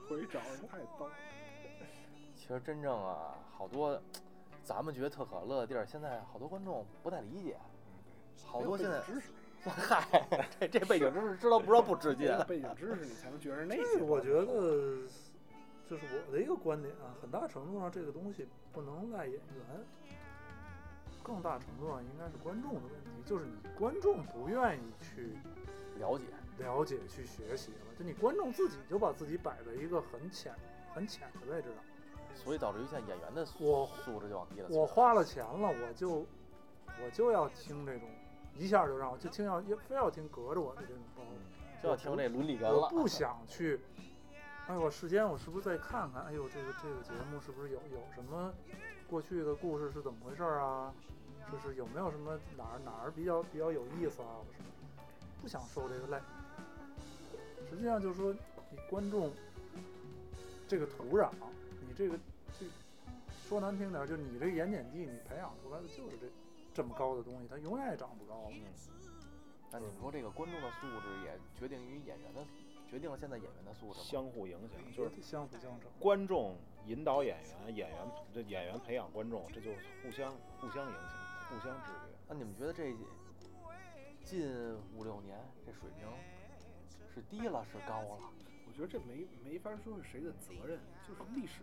[0.09, 1.13] 回找人太逗了。
[2.35, 4.01] 其实真正啊，好多
[4.65, 7.57] 咱们觉得特可乐的地儿，现在好多观众不太理解。
[8.47, 9.03] 好多现在。
[9.65, 12.37] 嗨，这这 背景知识知道不知道不直接。
[12.49, 13.99] 背景知识，你才能觉得那些。
[13.99, 14.47] 这我觉得
[15.87, 19.85] 就是我的一个观点啊，很大程度上这个东西不能赖演员，
[21.23, 25.37] 更大程度上应该是观众的问题，就是你观众不愿意去
[25.99, 26.25] 了解，
[26.59, 30.55] 了解、去学习了，就你观众自己就把自己摆在一个很浅、
[30.95, 31.85] 很浅的位置上。
[32.33, 33.87] 所以导致于现在演员的素
[34.21, 34.69] 质就往低了。
[34.71, 36.25] 我花了钱了，我就
[37.05, 38.09] 我就要听这种，
[38.57, 41.23] 一下就让我就听要非要听隔着我的这种包。
[41.83, 42.79] 就要听这伦理感了。
[42.79, 43.81] 我不想去。
[44.67, 46.23] 哎，我时间我是不是再看看？
[46.25, 48.53] 哎呦，这个这个节目是不是有有什么
[49.09, 50.93] 过去的故事是怎么回事啊？
[51.51, 54.39] 就是有没有什么哪儿哪儿比较比较有意思啊？
[54.39, 54.61] 我是
[55.43, 56.19] 不想受这个累。
[57.69, 58.33] 实际上就是说，
[58.71, 59.33] 你观众
[60.69, 61.31] 这个土壤，
[61.81, 62.17] 你这个
[62.59, 62.67] 这
[63.49, 66.27] 说难听点，就是你这个盐碱地，你培养出来的就是这
[66.73, 68.49] 这么高的东西，它永远也长不高。
[68.51, 68.63] 嗯
[69.73, 72.45] 那你们说这个观众的素质也决定于演员的，
[72.89, 74.05] 决定了现在演员的素质吗？
[74.05, 75.89] 相互影响，就是是相辅相成。
[76.01, 76.57] 观众
[76.87, 77.99] 引导演员，演员
[78.35, 79.71] 这演员培养观众，这就
[80.03, 82.17] 互相互相影响，互相制约。
[82.29, 82.93] 那你们觉得这
[84.25, 86.09] 近五六年这水平
[87.15, 88.19] 是低了是高了？
[88.67, 91.63] 我觉得这没没法说是谁的责任，就是历史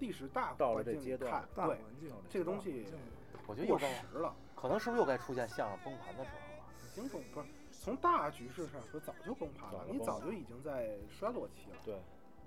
[0.00, 2.98] 历史大到了环境里这阶段看，大环对境，这个东西过
[3.46, 6.64] 我觉得又该，时了，可能是不是又该出现相声崩盘的时候了？
[6.84, 11.76] 已经崩不是从大局势上说早就崩盘了，你早就已经在衰落期了。
[11.84, 11.94] 对，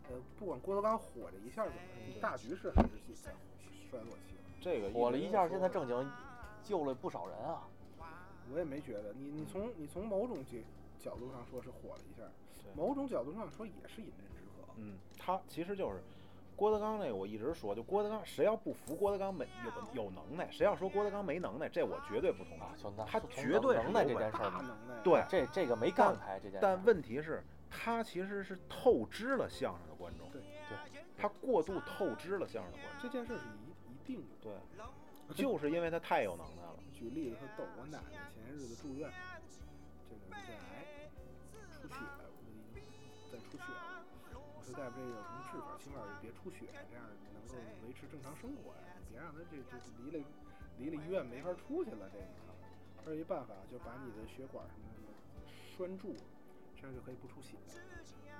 [0.10, 3.32] 呃，不管郭德纲火了一下怎么样，你大局势还是在
[3.90, 4.44] 衰落期了。
[4.62, 6.12] 这个火了一下，现在正经
[6.64, 7.68] 救了不少人啊。
[8.52, 10.60] 我也没觉得，你你从你从某种角
[11.00, 12.24] 角度上说是火了一下，
[12.76, 14.72] 某种角度上说也是饮鸩止渴。
[14.78, 16.00] 嗯，他其实就是
[16.56, 19.46] 郭德纲那个，我一直说，就郭德纲，谁要不服郭德纲没
[19.94, 22.62] 有有能耐，谁要说郭德纲没能耐，这我绝对不同意。
[23.06, 26.60] 他绝对是能耐这件事儿嘛，能耐，对这这个没干开这件事。
[26.62, 34.36] 但问题是，他其实是透支了相声的观众，对对，他过度透支了相声的观众，这件事是一一定的。
[34.42, 34.54] 对，
[35.36, 36.80] 就是因为他太有能耐了。
[36.94, 39.12] 举例子说，逗我奶奶前些日子住院，
[40.10, 40.86] 这个胃癌
[41.70, 42.48] 出血，我就
[42.80, 42.96] 已经
[43.32, 44.06] 在出血了。
[44.32, 45.80] 我说大夫，这个有什么治法？
[45.80, 47.56] 起码也别出血，这样能够
[47.88, 48.84] 维持正常生活呀。
[49.00, 50.20] 你别让他这这离了
[50.78, 52.10] 离了医院没法出去了。
[52.12, 52.26] 这个，
[53.08, 54.86] 而有一办法，就把你的血管什么
[55.78, 56.14] 拴住，
[56.76, 57.56] 这样就可以不出血，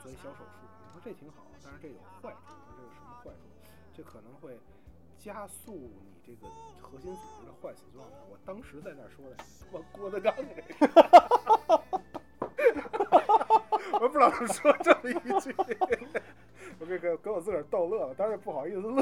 [0.04, 0.68] 做一小手术。
[0.84, 2.52] 你说这挺好，但是这有坏处。
[2.52, 3.48] 说这有什么坏处？
[3.96, 4.60] 这可能会
[5.18, 6.48] 加速你这个
[6.82, 8.18] 核心组织的坏死状态。
[8.30, 9.38] 我当时在那说的，
[9.72, 10.64] 我郭德纲这个，
[13.94, 15.56] 我不知道说这么一句，
[16.80, 19.02] 我给给给我自个儿逗乐了，但是不好意思乐，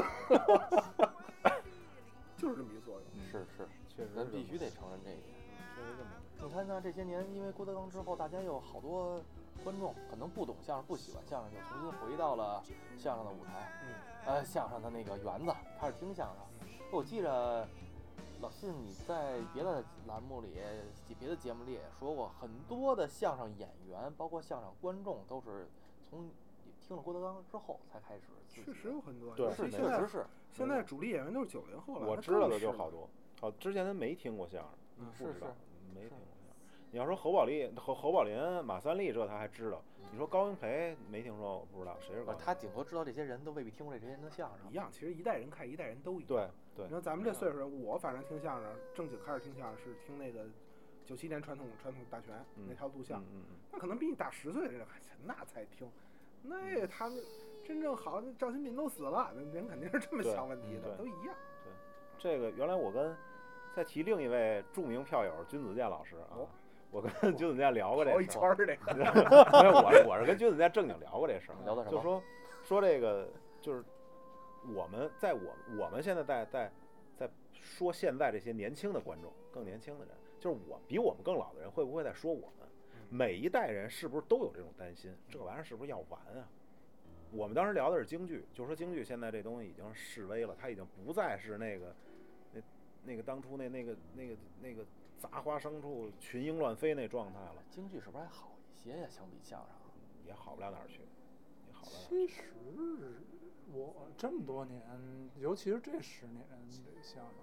[2.36, 3.02] 就是这么一作用。
[3.30, 5.34] 是是，确实咱必须得承认这一点。
[5.74, 6.10] 确实这么
[6.42, 9.20] 你看呢，这些年因为郭德纲之后，大家又好多
[9.62, 12.62] 观众可能不懂相声、不喜欢相声，又重新回到了
[12.98, 13.94] 相声的舞台，嗯，
[14.26, 16.36] 呃，相声的那个园子，开始听相声。
[16.92, 17.66] 我记着
[18.40, 20.48] 老信你在别的栏目里、
[21.18, 25.66] 别的节目里也说过，很多的相声演员，包括相声观众，都是
[26.10, 26.30] 从
[26.86, 28.22] 听了郭德纲之后才开始。
[28.48, 33.08] 确实有很多，对尤其是，现在确实是，现在主力演员都是九零后了，我知道的就好多。
[33.40, 35.48] 好，之前他没听过相声，嗯，是是不知道，
[35.92, 36.54] 没听过相声。
[36.92, 44.74] 你要说侯宝利、侯侯宝林、马三立这他还知道，你说高英培没听说过，不知道谁是高他顶多知道这些人，都未必听过这些人的相声一。
[44.74, 46.28] 样，其实一代人看一代人都一样。
[46.28, 50.46] 对对你，说咱们这岁数，我反正听相声，正经开始听相声是听那个
[51.04, 55.90] 九七年传统传统大全嗯那套录像，嗯嗯嗯，那可能比你大十岁的人还那才听，
[56.46, 57.18] 那他们
[57.64, 61.34] 真正好，那赵新民都死了，那人肯定是这么想问题的，都一样。
[61.64, 61.72] 对
[62.18, 63.16] 这个原来我跟
[63.74, 66.48] 再提另一位著名票友君子健老师啊哦，
[66.90, 71.96] 我跟 君子健聊过这跑一事儿，圈儿这 个，没有，我是我是跟君子健正经聊过这事儿， 聊的什么？
[71.96, 72.22] 就说
[72.62, 73.28] 说这个
[73.60, 73.82] 就是
[74.74, 75.40] 我们在我
[75.78, 76.70] 我们现在在在
[77.16, 82.68] 在说现在这些年轻的观众，更年轻的人，就是我比我们更老的人会不会在说我们？
[83.14, 85.14] 每一代人是不是都有这种担心？
[85.28, 86.48] 这玩意儿是不是要完啊？
[87.30, 91.94] 我们当时聊的是京剧，就说京剧现在这东西已经式微了，它已经不再是那个
[92.52, 92.60] 那
[93.04, 94.84] 那个当初那那个那个那个
[95.16, 99.06] 杂花生处群英乱飞那状态了，京剧是不是还好一些呀？
[99.08, 99.68] 相比相声，
[100.26, 100.98] 也好不了哪儿去，
[101.68, 102.42] 也好不了哪儿其实
[103.72, 104.82] 我这么多年，
[105.38, 107.34] 尤其是这十年，这相声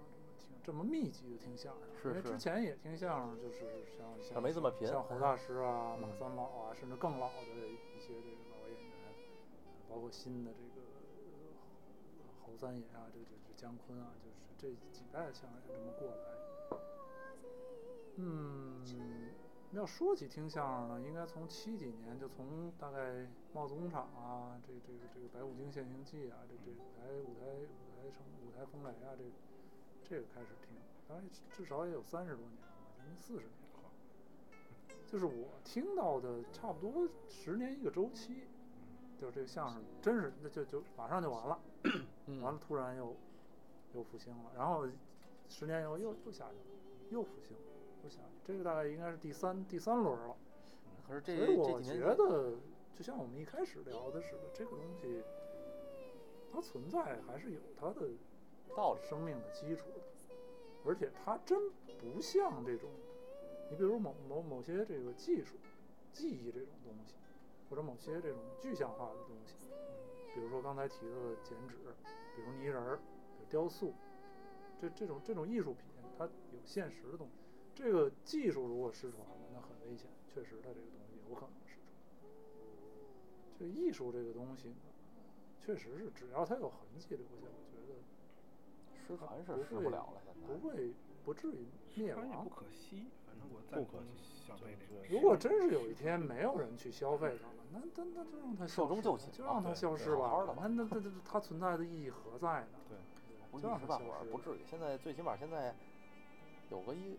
[0.62, 8.92] 这么密集的听相声，是是因为之前也听相声，就是像像没这么频像侯大师啊、马嗯三老啊，甚至更老的一些这个老演员，
[9.88, 10.86] 包括新的这个
[12.20, 16.78] 呃侯三爷啊，这这这姜昆啊，就是这几代相声这么过来。
[18.16, 18.84] 嗯，
[19.72, 29.24] 要说起听相声呢，应该从七几年，就从大概帽子工厂啊，这这个这个白骨精现形记啊，这这舞台舞台舞台成舞台风雷啊，这
[30.12, 30.76] 这个开始听，
[31.08, 33.48] 当然至少也有三十多年了，将近四十年
[33.82, 33.90] 了。
[35.06, 38.42] 就是我听到的差不多十年一个周期，
[39.18, 41.58] 就是这个相声真是那就就马上就完了，
[42.26, 43.16] 嗯完了突然又
[43.94, 44.86] 又复兴了，然后
[45.48, 46.76] 十年以后又又下去了，
[47.08, 47.56] 又复兴，
[48.04, 50.36] 又下去，这个大概应该是第三第三轮了。
[51.08, 52.58] 可是这所以我觉得，
[52.94, 55.22] 就像我们一开始聊的似的，这个东西
[56.52, 58.10] 它存在还是有它的
[58.76, 60.01] 道理，生命的基础的，
[60.84, 61.58] 而且它真
[61.98, 62.90] 不像这种，
[63.70, 65.54] 你比如某某某些这个技术、
[66.12, 67.14] 技艺这种东西，
[67.70, 69.54] 或者某些这种具象化的东西，
[70.34, 71.76] 比如说刚才提到的剪纸，
[72.34, 73.94] 比如泥人儿，比如雕塑，
[74.80, 75.86] 这这种这种艺术品，
[76.18, 77.34] 它有现实的东西。
[77.74, 81.86] 这个技术如果失传了，那很危险，确实它这个东西有可能失传。
[83.58, 84.74] 这艺术这个东西呢，
[85.58, 87.52] 确实是只要它有痕迹留下，我觉得
[89.06, 92.48] 失传是失不了了，现在不会不至于灭亡也不。
[92.48, 95.14] 可惜，反正我再不可惜小贝这个。
[95.14, 102.78] 如果真是有一天没有人去消费它了，那那那就让它寿终就寝就让它对消失吧那那那那它存在的意义何在呢？
[102.88, 102.98] 对
[103.60, 104.60] 就让时半会儿它消失不至于。
[104.64, 105.74] 现在最起码现在
[106.70, 107.18] 有个一，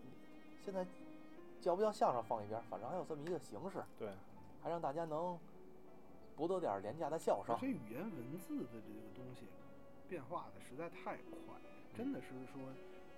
[0.64, 0.84] 现在
[1.60, 4.08] 叫不叫相声放一边儿，反正还有这么一个形式，对，
[4.62, 5.38] 还让大家能
[6.36, 7.58] 博得点儿廉价的笑声而。
[7.60, 9.46] 且语言文字的这个东西
[10.08, 11.56] 变化的实在太快，
[11.96, 12.62] 真的是说，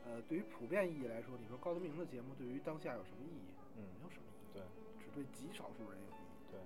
[0.05, 3.51] 呃，对于普遍意义来说，你说高德明的节目对于当下有什么意义？
[3.77, 4.62] 嗯没有什么意义，对
[4.99, 6.61] 只对极少数人有意义，对，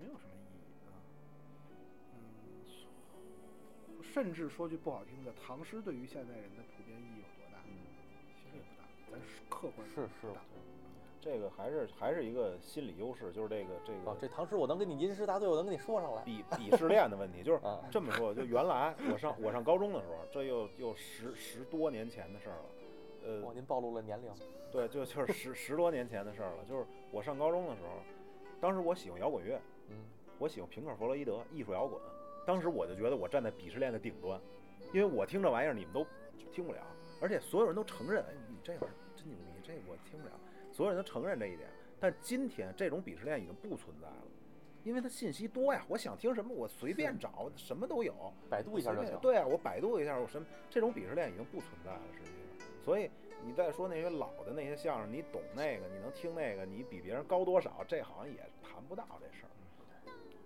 [0.00, 0.94] 没有什么意义啊。
[2.14, 7.58] 嗯，甚至说句不好听的，唐诗对于现代人的普遍意义有多大？
[7.66, 7.70] 嗯，
[8.42, 10.42] 其实也不大，咱是客观是是说不大。
[11.26, 16.22] 这个还是还是一个心理优势，就是这个这个哦，这唐诗我能跟你吟诗答对，我能跟你说上来。
[16.22, 22.64] 鄙鄙视链的问题，就是啊，这么说，就原来我上我上高中的时候，这又又十十多年前的事儿了，
[23.24, 24.30] 呃，哇，您暴露了年龄。
[24.70, 27.98] 对，就就是十十多年前的事儿了，就是我上高中的时候，
[28.60, 29.96] 当时我喜欢摇滚乐，嗯，
[30.38, 32.00] 我喜欢平克·弗洛伊德艺术摇滚，
[32.46, 34.40] 当时我就觉得我站在鄙视链的顶端，
[34.92, 36.06] 因为我听这玩意儿你们都
[36.52, 36.78] 听不了，
[37.20, 38.90] 而且所有人都承认，哎，你这玩意儿
[39.26, 40.32] 真牛逼，这我听不了，
[40.72, 41.68] 所有人都承认这一点。
[41.98, 44.22] 但今天这种鄙视链已经不存在了，
[44.84, 49.18] 因为它信息多呀，我想听什么我随便找，什么都有，百度一下就行。
[49.20, 52.66] 对啊，我百度一下，我什么这种鄙视链已经不存在了，实际上。
[52.84, 53.10] 所以
[53.44, 59.50] 你再说那些老的那些相声，你懂那个，你能听那个，你比别人高多少，这好像也谈不到这事儿。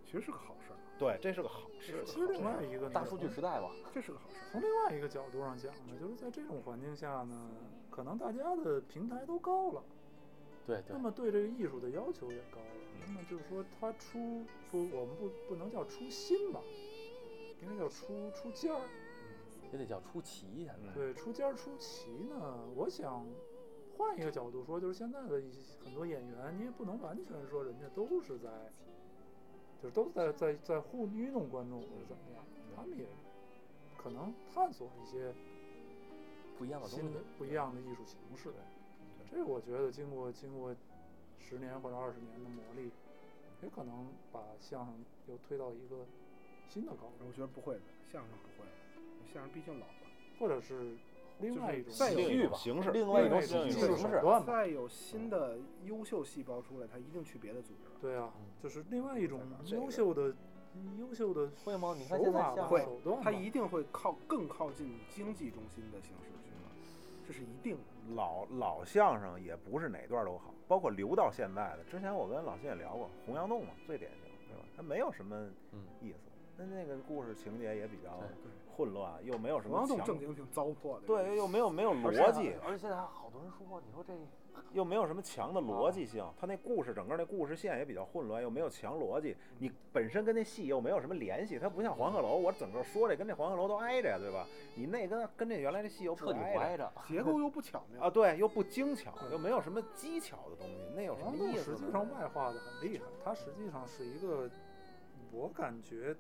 [0.07, 0.70] 其实是个好事儿，
[1.01, 2.05] 对，这是个好事。
[2.05, 4.37] 其实另外一个大数据时代吧，这是个好事。
[4.53, 7.51] 从另外一个角度上讲呢，就是在这种环境下呢，
[7.89, 9.83] 可能大家的平台都高了，
[10.67, 12.67] 对对那，么对这个艺术的要求也高了。
[13.07, 16.61] 那么就是说，它出不，我们不不能叫出新吧，
[17.63, 18.81] 应该叫出出尖儿。
[19.73, 23.25] 也得叫出奇现在对，出尖儿出奇呢，我想
[23.97, 28.51] 换一个角度说，就是现在的一些很多演员，你也不能完全说人家都是在，
[29.83, 32.45] 就是都在在在互愚弄观众或者怎么样，
[32.77, 33.07] 他们也
[33.97, 35.33] 可能探索一些
[36.59, 37.21] 不一样的东西新的。
[37.39, 38.51] 不一样的艺术形式。
[39.31, 40.75] 这我觉得经过经过
[41.39, 42.91] 十年或者二十年的磨砺，
[43.63, 46.05] 也可能把相声又推到一个
[46.69, 47.81] 新的高度，我觉得不会的，
[48.11, 48.73] 相声不会了，
[49.33, 49.93] 相声毕竟老了。
[50.39, 50.97] 或者是
[51.41, 53.97] 另外一种再有形式，另外一种形式。
[53.97, 54.45] 手段。
[54.45, 57.97] 再有新的优秀细胞出来，他一定去别的组织了。
[58.01, 60.35] 对啊嗯，就是另外一种优秀的、
[60.99, 66.71] 优秀的会吗你看现在像会手段吧他一定会靠更靠近经济中心的形式去了，
[67.27, 68.15] 这是一定的。
[68.15, 71.85] 老老相声也不是哪段都好，包括留到现在的。
[71.91, 74.65] 之前我跟老谢也聊过，洪阳洞嘛，最典型，对吧？
[74.77, 76.19] 它没有什么嗯意思，
[76.57, 81.07] 那那个故事情节也比较对混乱，又没有什么强正经挺糟粕的。
[81.07, 84.15] 对，又没有没有逻辑，而且现在还好多人说，你说这
[84.73, 94.47] 又没有什么强的逻辑性，他那故事整个那故事线也比较混乱，又没有强逻辑，你本身跟那戏又没有什么联系，它不像黄鹤楼，我整个说这跟这黄鹤楼都挨着呀，对吧？
[94.75, 96.93] 你那跟跟这原来这戏又不彻底挨着不挨着。
[97.07, 101.77] 结构又不巧妙啊，对，又不精巧，又没有什么技巧的东西，那有什么意思呢？
[101.79, 104.49] 实际上外化的很厉害，它实际上是一个，
[105.33, 106.15] 我感觉，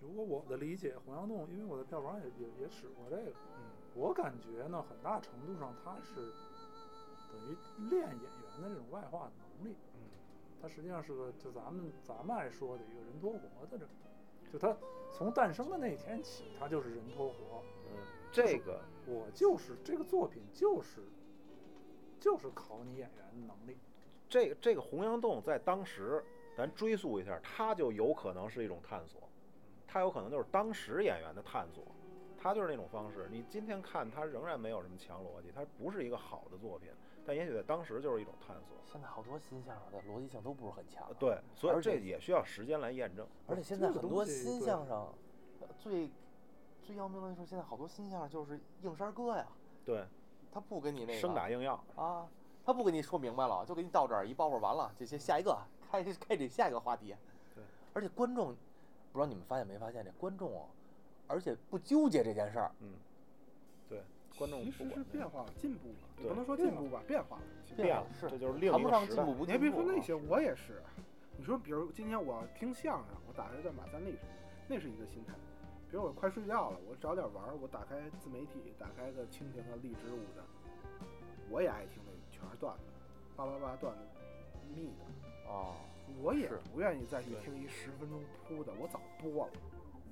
[0.00, 6.32] 如果我的理解，洪阳洞，因为我在票房也也也使过这个，嗯，我感觉呢，很大程度上它是
[7.32, 7.56] 等于
[7.90, 9.76] 练演员的这种外化的能力。
[9.94, 10.00] 嗯，
[10.62, 13.90] 它实际上是个，就咱们咱们爱说的一个人托活的这么，
[14.52, 14.76] 就它
[15.12, 17.62] 从诞生的那一天起，它就是人托活。
[17.86, 17.98] 嗯，
[18.30, 21.02] 这个我就是这个作品，就是
[22.20, 23.76] 就是考你演员的能力。
[24.28, 26.22] 这这个洪阳洞在当时，
[26.56, 29.22] 咱追溯一下，它就有可能是一种探索，
[29.90, 31.82] 它有可能就是当时演员的探索，
[32.36, 33.26] 他就是那种方式。
[33.30, 36.90] 你今天看他仍然没有什么强逻辑，他不是一个好的作品，
[37.26, 38.76] 但也许在当时就是一种探索。
[38.84, 43.26] 现在好多新相声的逻辑性都不是很强呃，对，所以而且这也需要时间来验证。
[43.46, 45.08] 而且现在很多新相声，
[45.60, 46.10] 呃最
[46.82, 49.46] 最要命的就是现在好多新相声就是硬山歌呀，
[49.84, 50.04] 对，
[50.52, 51.74] 他不跟你那个生打硬要。
[51.96, 52.28] 啊，
[52.64, 55.58] 他不跟你说明白了，就给你到这儿一包袱完了，这些下一个
[55.90, 57.14] 开开这下一个话题。
[57.54, 58.54] 对，而且观众
[59.18, 60.64] 不知道你们发现没发现，这观众啊，
[61.26, 62.92] 而且不纠结这件事儿，嗯，
[63.88, 64.00] 对，
[64.38, 67.42] 观众其实是变化了，进步了，不能说进步吧，变化了。
[67.66, 69.34] 其实变了，是这就是另谈一个时代不上进步。
[69.34, 69.82] 不你还进步啊。
[69.82, 70.80] 别说那些，我也是。
[71.36, 74.30] 你说，比如今天我听相声，我打开段马三立什么，
[74.68, 75.34] 那是一个心态。
[75.90, 80.44] 比如我快睡觉了，我找点玩儿，我打开自媒体，打开个蜻蜓啊、荔枝舞的，
[81.50, 82.84] 我也爱听那全是段子，
[83.34, 84.02] 叭叭叭段子
[84.72, 85.74] 密的，哦，
[86.20, 89.52] 我也不愿意再去听一十分钟铺的，我早播了，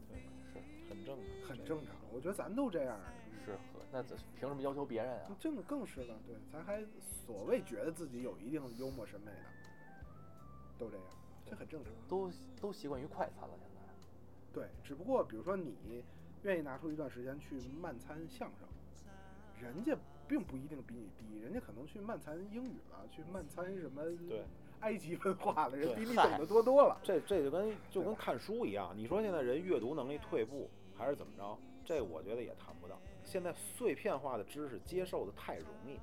[0.08, 0.18] 对
[0.52, 1.94] 是很正常，很正常。
[2.12, 2.98] 我觉得咱都这样，
[3.44, 3.58] 是
[3.90, 5.36] 那这凭什么要求别人啊？
[5.40, 6.14] 这个更是了。
[6.26, 6.84] 对，咱还
[7.26, 9.42] 所谓觉得自己有一定的幽默审美的，
[10.78, 11.06] 都这样，
[11.44, 11.92] 这很正常。
[12.08, 12.30] 都
[12.60, 13.80] 都习惯于快餐了，现在。
[14.52, 16.04] 对，只不过比如说你
[16.42, 18.68] 愿意拿出一段时间去慢餐相声，
[19.60, 19.96] 人家
[20.28, 24.44] 并不一定比你低，人家可能去慢餐英语了，去慢餐什么对。
[24.80, 26.98] 埃及文化的，人比你懂得多多了。
[27.02, 31.58] 这这就跟就跟看书一样，你说现在人阅读能力退步还是怎么着？
[31.84, 32.98] 这我觉得也谈不到。
[33.22, 35.98] 现在碎片化的知识接受的太容易。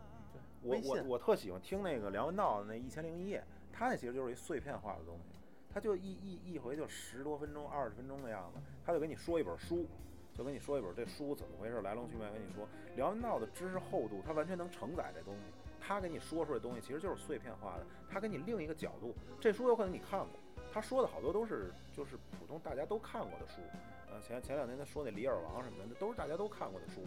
[0.62, 3.40] 我我我特喜欢听那个梁文道的那《一千零一夜》，
[3.72, 5.38] 他那其实就是一碎片化的东西，
[5.74, 9.86] 他就一一一回就十多分钟、二十分钟的样子，他就跟你说一本书，
[10.34, 12.66] 就跟你说一本这书怎么回事，来龙去脉跟你说。
[12.96, 15.53] 梁文道的知识厚度，他完全能承载这东西。
[15.86, 19.14] 他给你说出来的东西其实就是碎片化的，他给你另一个角度。
[19.40, 20.30] 这书有可能你看过，
[20.72, 23.62] 他说的好多都是就是普通大家都看过的书。
[24.10, 27.02] 呃，前前两天他说那《李尔王》什么的，那都是大家都看过的书。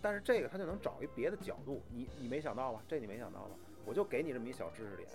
[0.00, 2.82] 但是这个他就能找一别的角度，你你没想到吧？
[2.88, 3.50] 这你没想到吧？
[3.84, 5.08] 我就给你这么一小知识点。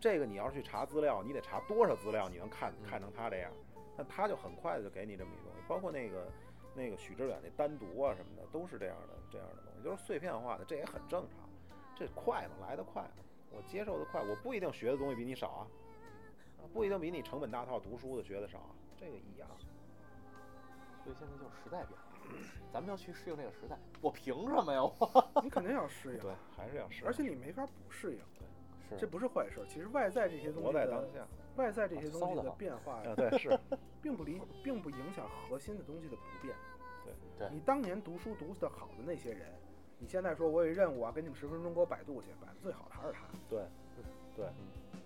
[0.00, 3.52] 这个你要是去查资料，你得查多少资料你能看看成他这样？
[3.98, 6.26] 那他就很快的就给你这么一东西，包括那个
[6.74, 11.49] 那个许知远那单独啊什么的，都是这样的这样的东西，就是碎片化的，这也很正常。
[12.00, 13.10] 这快嘛，来得快嘛，
[13.50, 15.62] 我接受的快，我不一定学的东西比你少啊，
[16.56, 19.46] 啊不一定比你成本大套读书的学的少啊，这个一样。
[21.04, 22.42] 所以现在就是时代变了，
[22.72, 23.78] 咱们要去适应这个时代。
[24.00, 24.82] 我凭什么呀？
[24.82, 27.06] 我你肯定要适应， 对，还是要适应。
[27.06, 28.20] 而且你没法不适应，
[28.88, 29.62] 是这不是坏事。
[29.68, 33.58] 其实外在这些东西的在当下外在这些东西的变化啊，对是，
[34.00, 36.56] 并不理，并不影响核心的东西的不变。
[37.04, 39.52] 对对你当年读书读得好的那些人，
[40.00, 43.20] 你现在说我有任务啊，给你们十分钟给我百度去，百度最好的还是他，
[43.50, 43.62] 对
[44.34, 44.46] 对，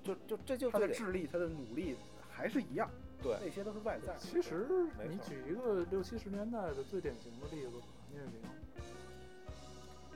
[0.05, 1.97] 就就这就他的智力、他的努力
[2.31, 2.89] 还是一样，
[3.21, 4.15] 对那些都是外在。
[4.17, 4.67] 其实
[5.09, 8.41] 你举一个六七十年代的最典型的例子吧，聂卫平。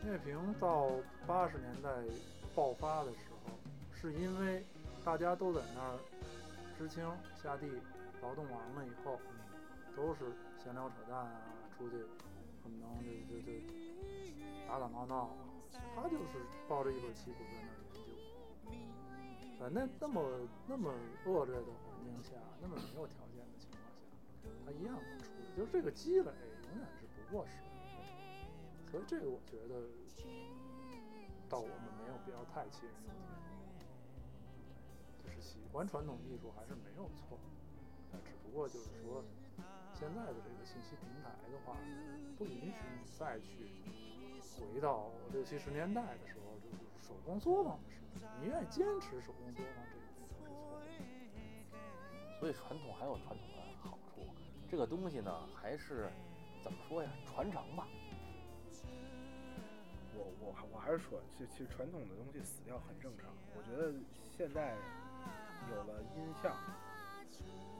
[0.04, 0.92] 聂卫平到
[1.26, 1.90] 八十年代
[2.54, 3.50] 爆发的时候，
[4.00, 4.62] 是因为
[5.04, 5.98] 大家都在那儿
[6.78, 7.04] 知青
[7.42, 7.66] 下地
[8.22, 9.18] 劳动完了以后，
[9.96, 10.20] 都是
[10.62, 11.42] 闲聊扯淡啊，
[11.76, 11.96] 出去
[12.62, 13.52] 恨不能就就就
[14.68, 15.30] 打打闹闹。
[15.96, 18.12] 他就是抱着一本棋谱在那儿研究。
[19.58, 20.22] 在那那么
[20.68, 20.92] 那么
[21.26, 23.90] 恶劣的环境下，那么没有条件的情况下，
[24.64, 25.56] 他一样能出来。
[25.56, 26.30] 就是这个积累
[26.70, 27.66] 永远是不过时的。
[28.90, 29.74] 所以这个我觉得，
[31.48, 33.28] 到我们没有必要太杞人忧天。
[35.24, 37.38] 就是喜欢传统艺术还是没有错，
[39.98, 41.76] 现在的这个信息平台的话，
[42.38, 43.66] 不允许你再去
[44.40, 48.28] 回到六七十年代的时候，就是手工作坊的时代。
[48.40, 50.86] 你愿意坚持手工作坊这个是错的。
[52.38, 54.20] 所以传统还有传统的好处，
[54.70, 56.08] 这个东西呢，还是
[56.62, 57.10] 怎么说呀？
[57.26, 57.88] 传承吧。
[60.14, 63.26] 我我还我还是说，其其实传统的东西死掉很正常。
[63.56, 63.92] 我觉得
[64.30, 64.76] 现在
[65.72, 66.87] 有了音像，你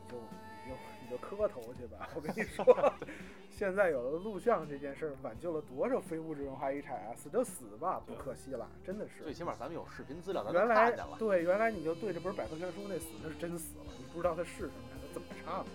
[0.08, 0.16] 就
[0.64, 2.08] 你就你就磕头去吧。
[2.14, 2.64] 我跟你说，
[3.50, 7.14] 现在有了录像这件事儿，挽救了多少非物质文化遗产啊！
[7.16, 9.22] 死就死吧，不可惜了，真的是。
[9.24, 11.16] 最起码咱们有视频资料，咱原来能看见了。
[11.18, 15.70] 对，原来你就对着本百科全书那死，那是真死了，你不知道他是什么呀，他怎么唱的，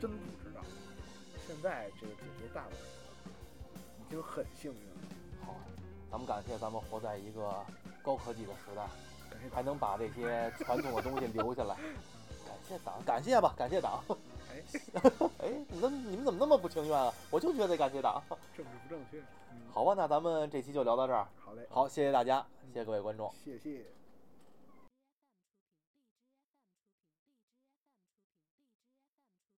[0.00, 0.60] 真不知道。
[1.46, 3.30] 现在这个解决大问题了，
[4.06, 4.96] 已经很幸运了。
[5.44, 5.54] 好，
[6.10, 7.64] 咱们感谢咱们活在一个
[8.02, 8.86] 高科技的时代，
[9.52, 11.76] 还能把这些传统的东西留下来。
[12.66, 14.02] 感谢党，感谢吧，感谢党。
[14.50, 14.62] 哎，
[15.44, 17.12] 哎，你们你们怎么那么不情愿啊？
[17.30, 18.22] 我就觉得感谢党。
[18.56, 19.18] 政治不正确。
[19.52, 21.26] 嗯，好吧，那咱们这期就聊到这儿。
[21.44, 23.30] 好嘞，好，谢谢大家，谢谢各位观众。
[23.44, 23.84] 谢谢。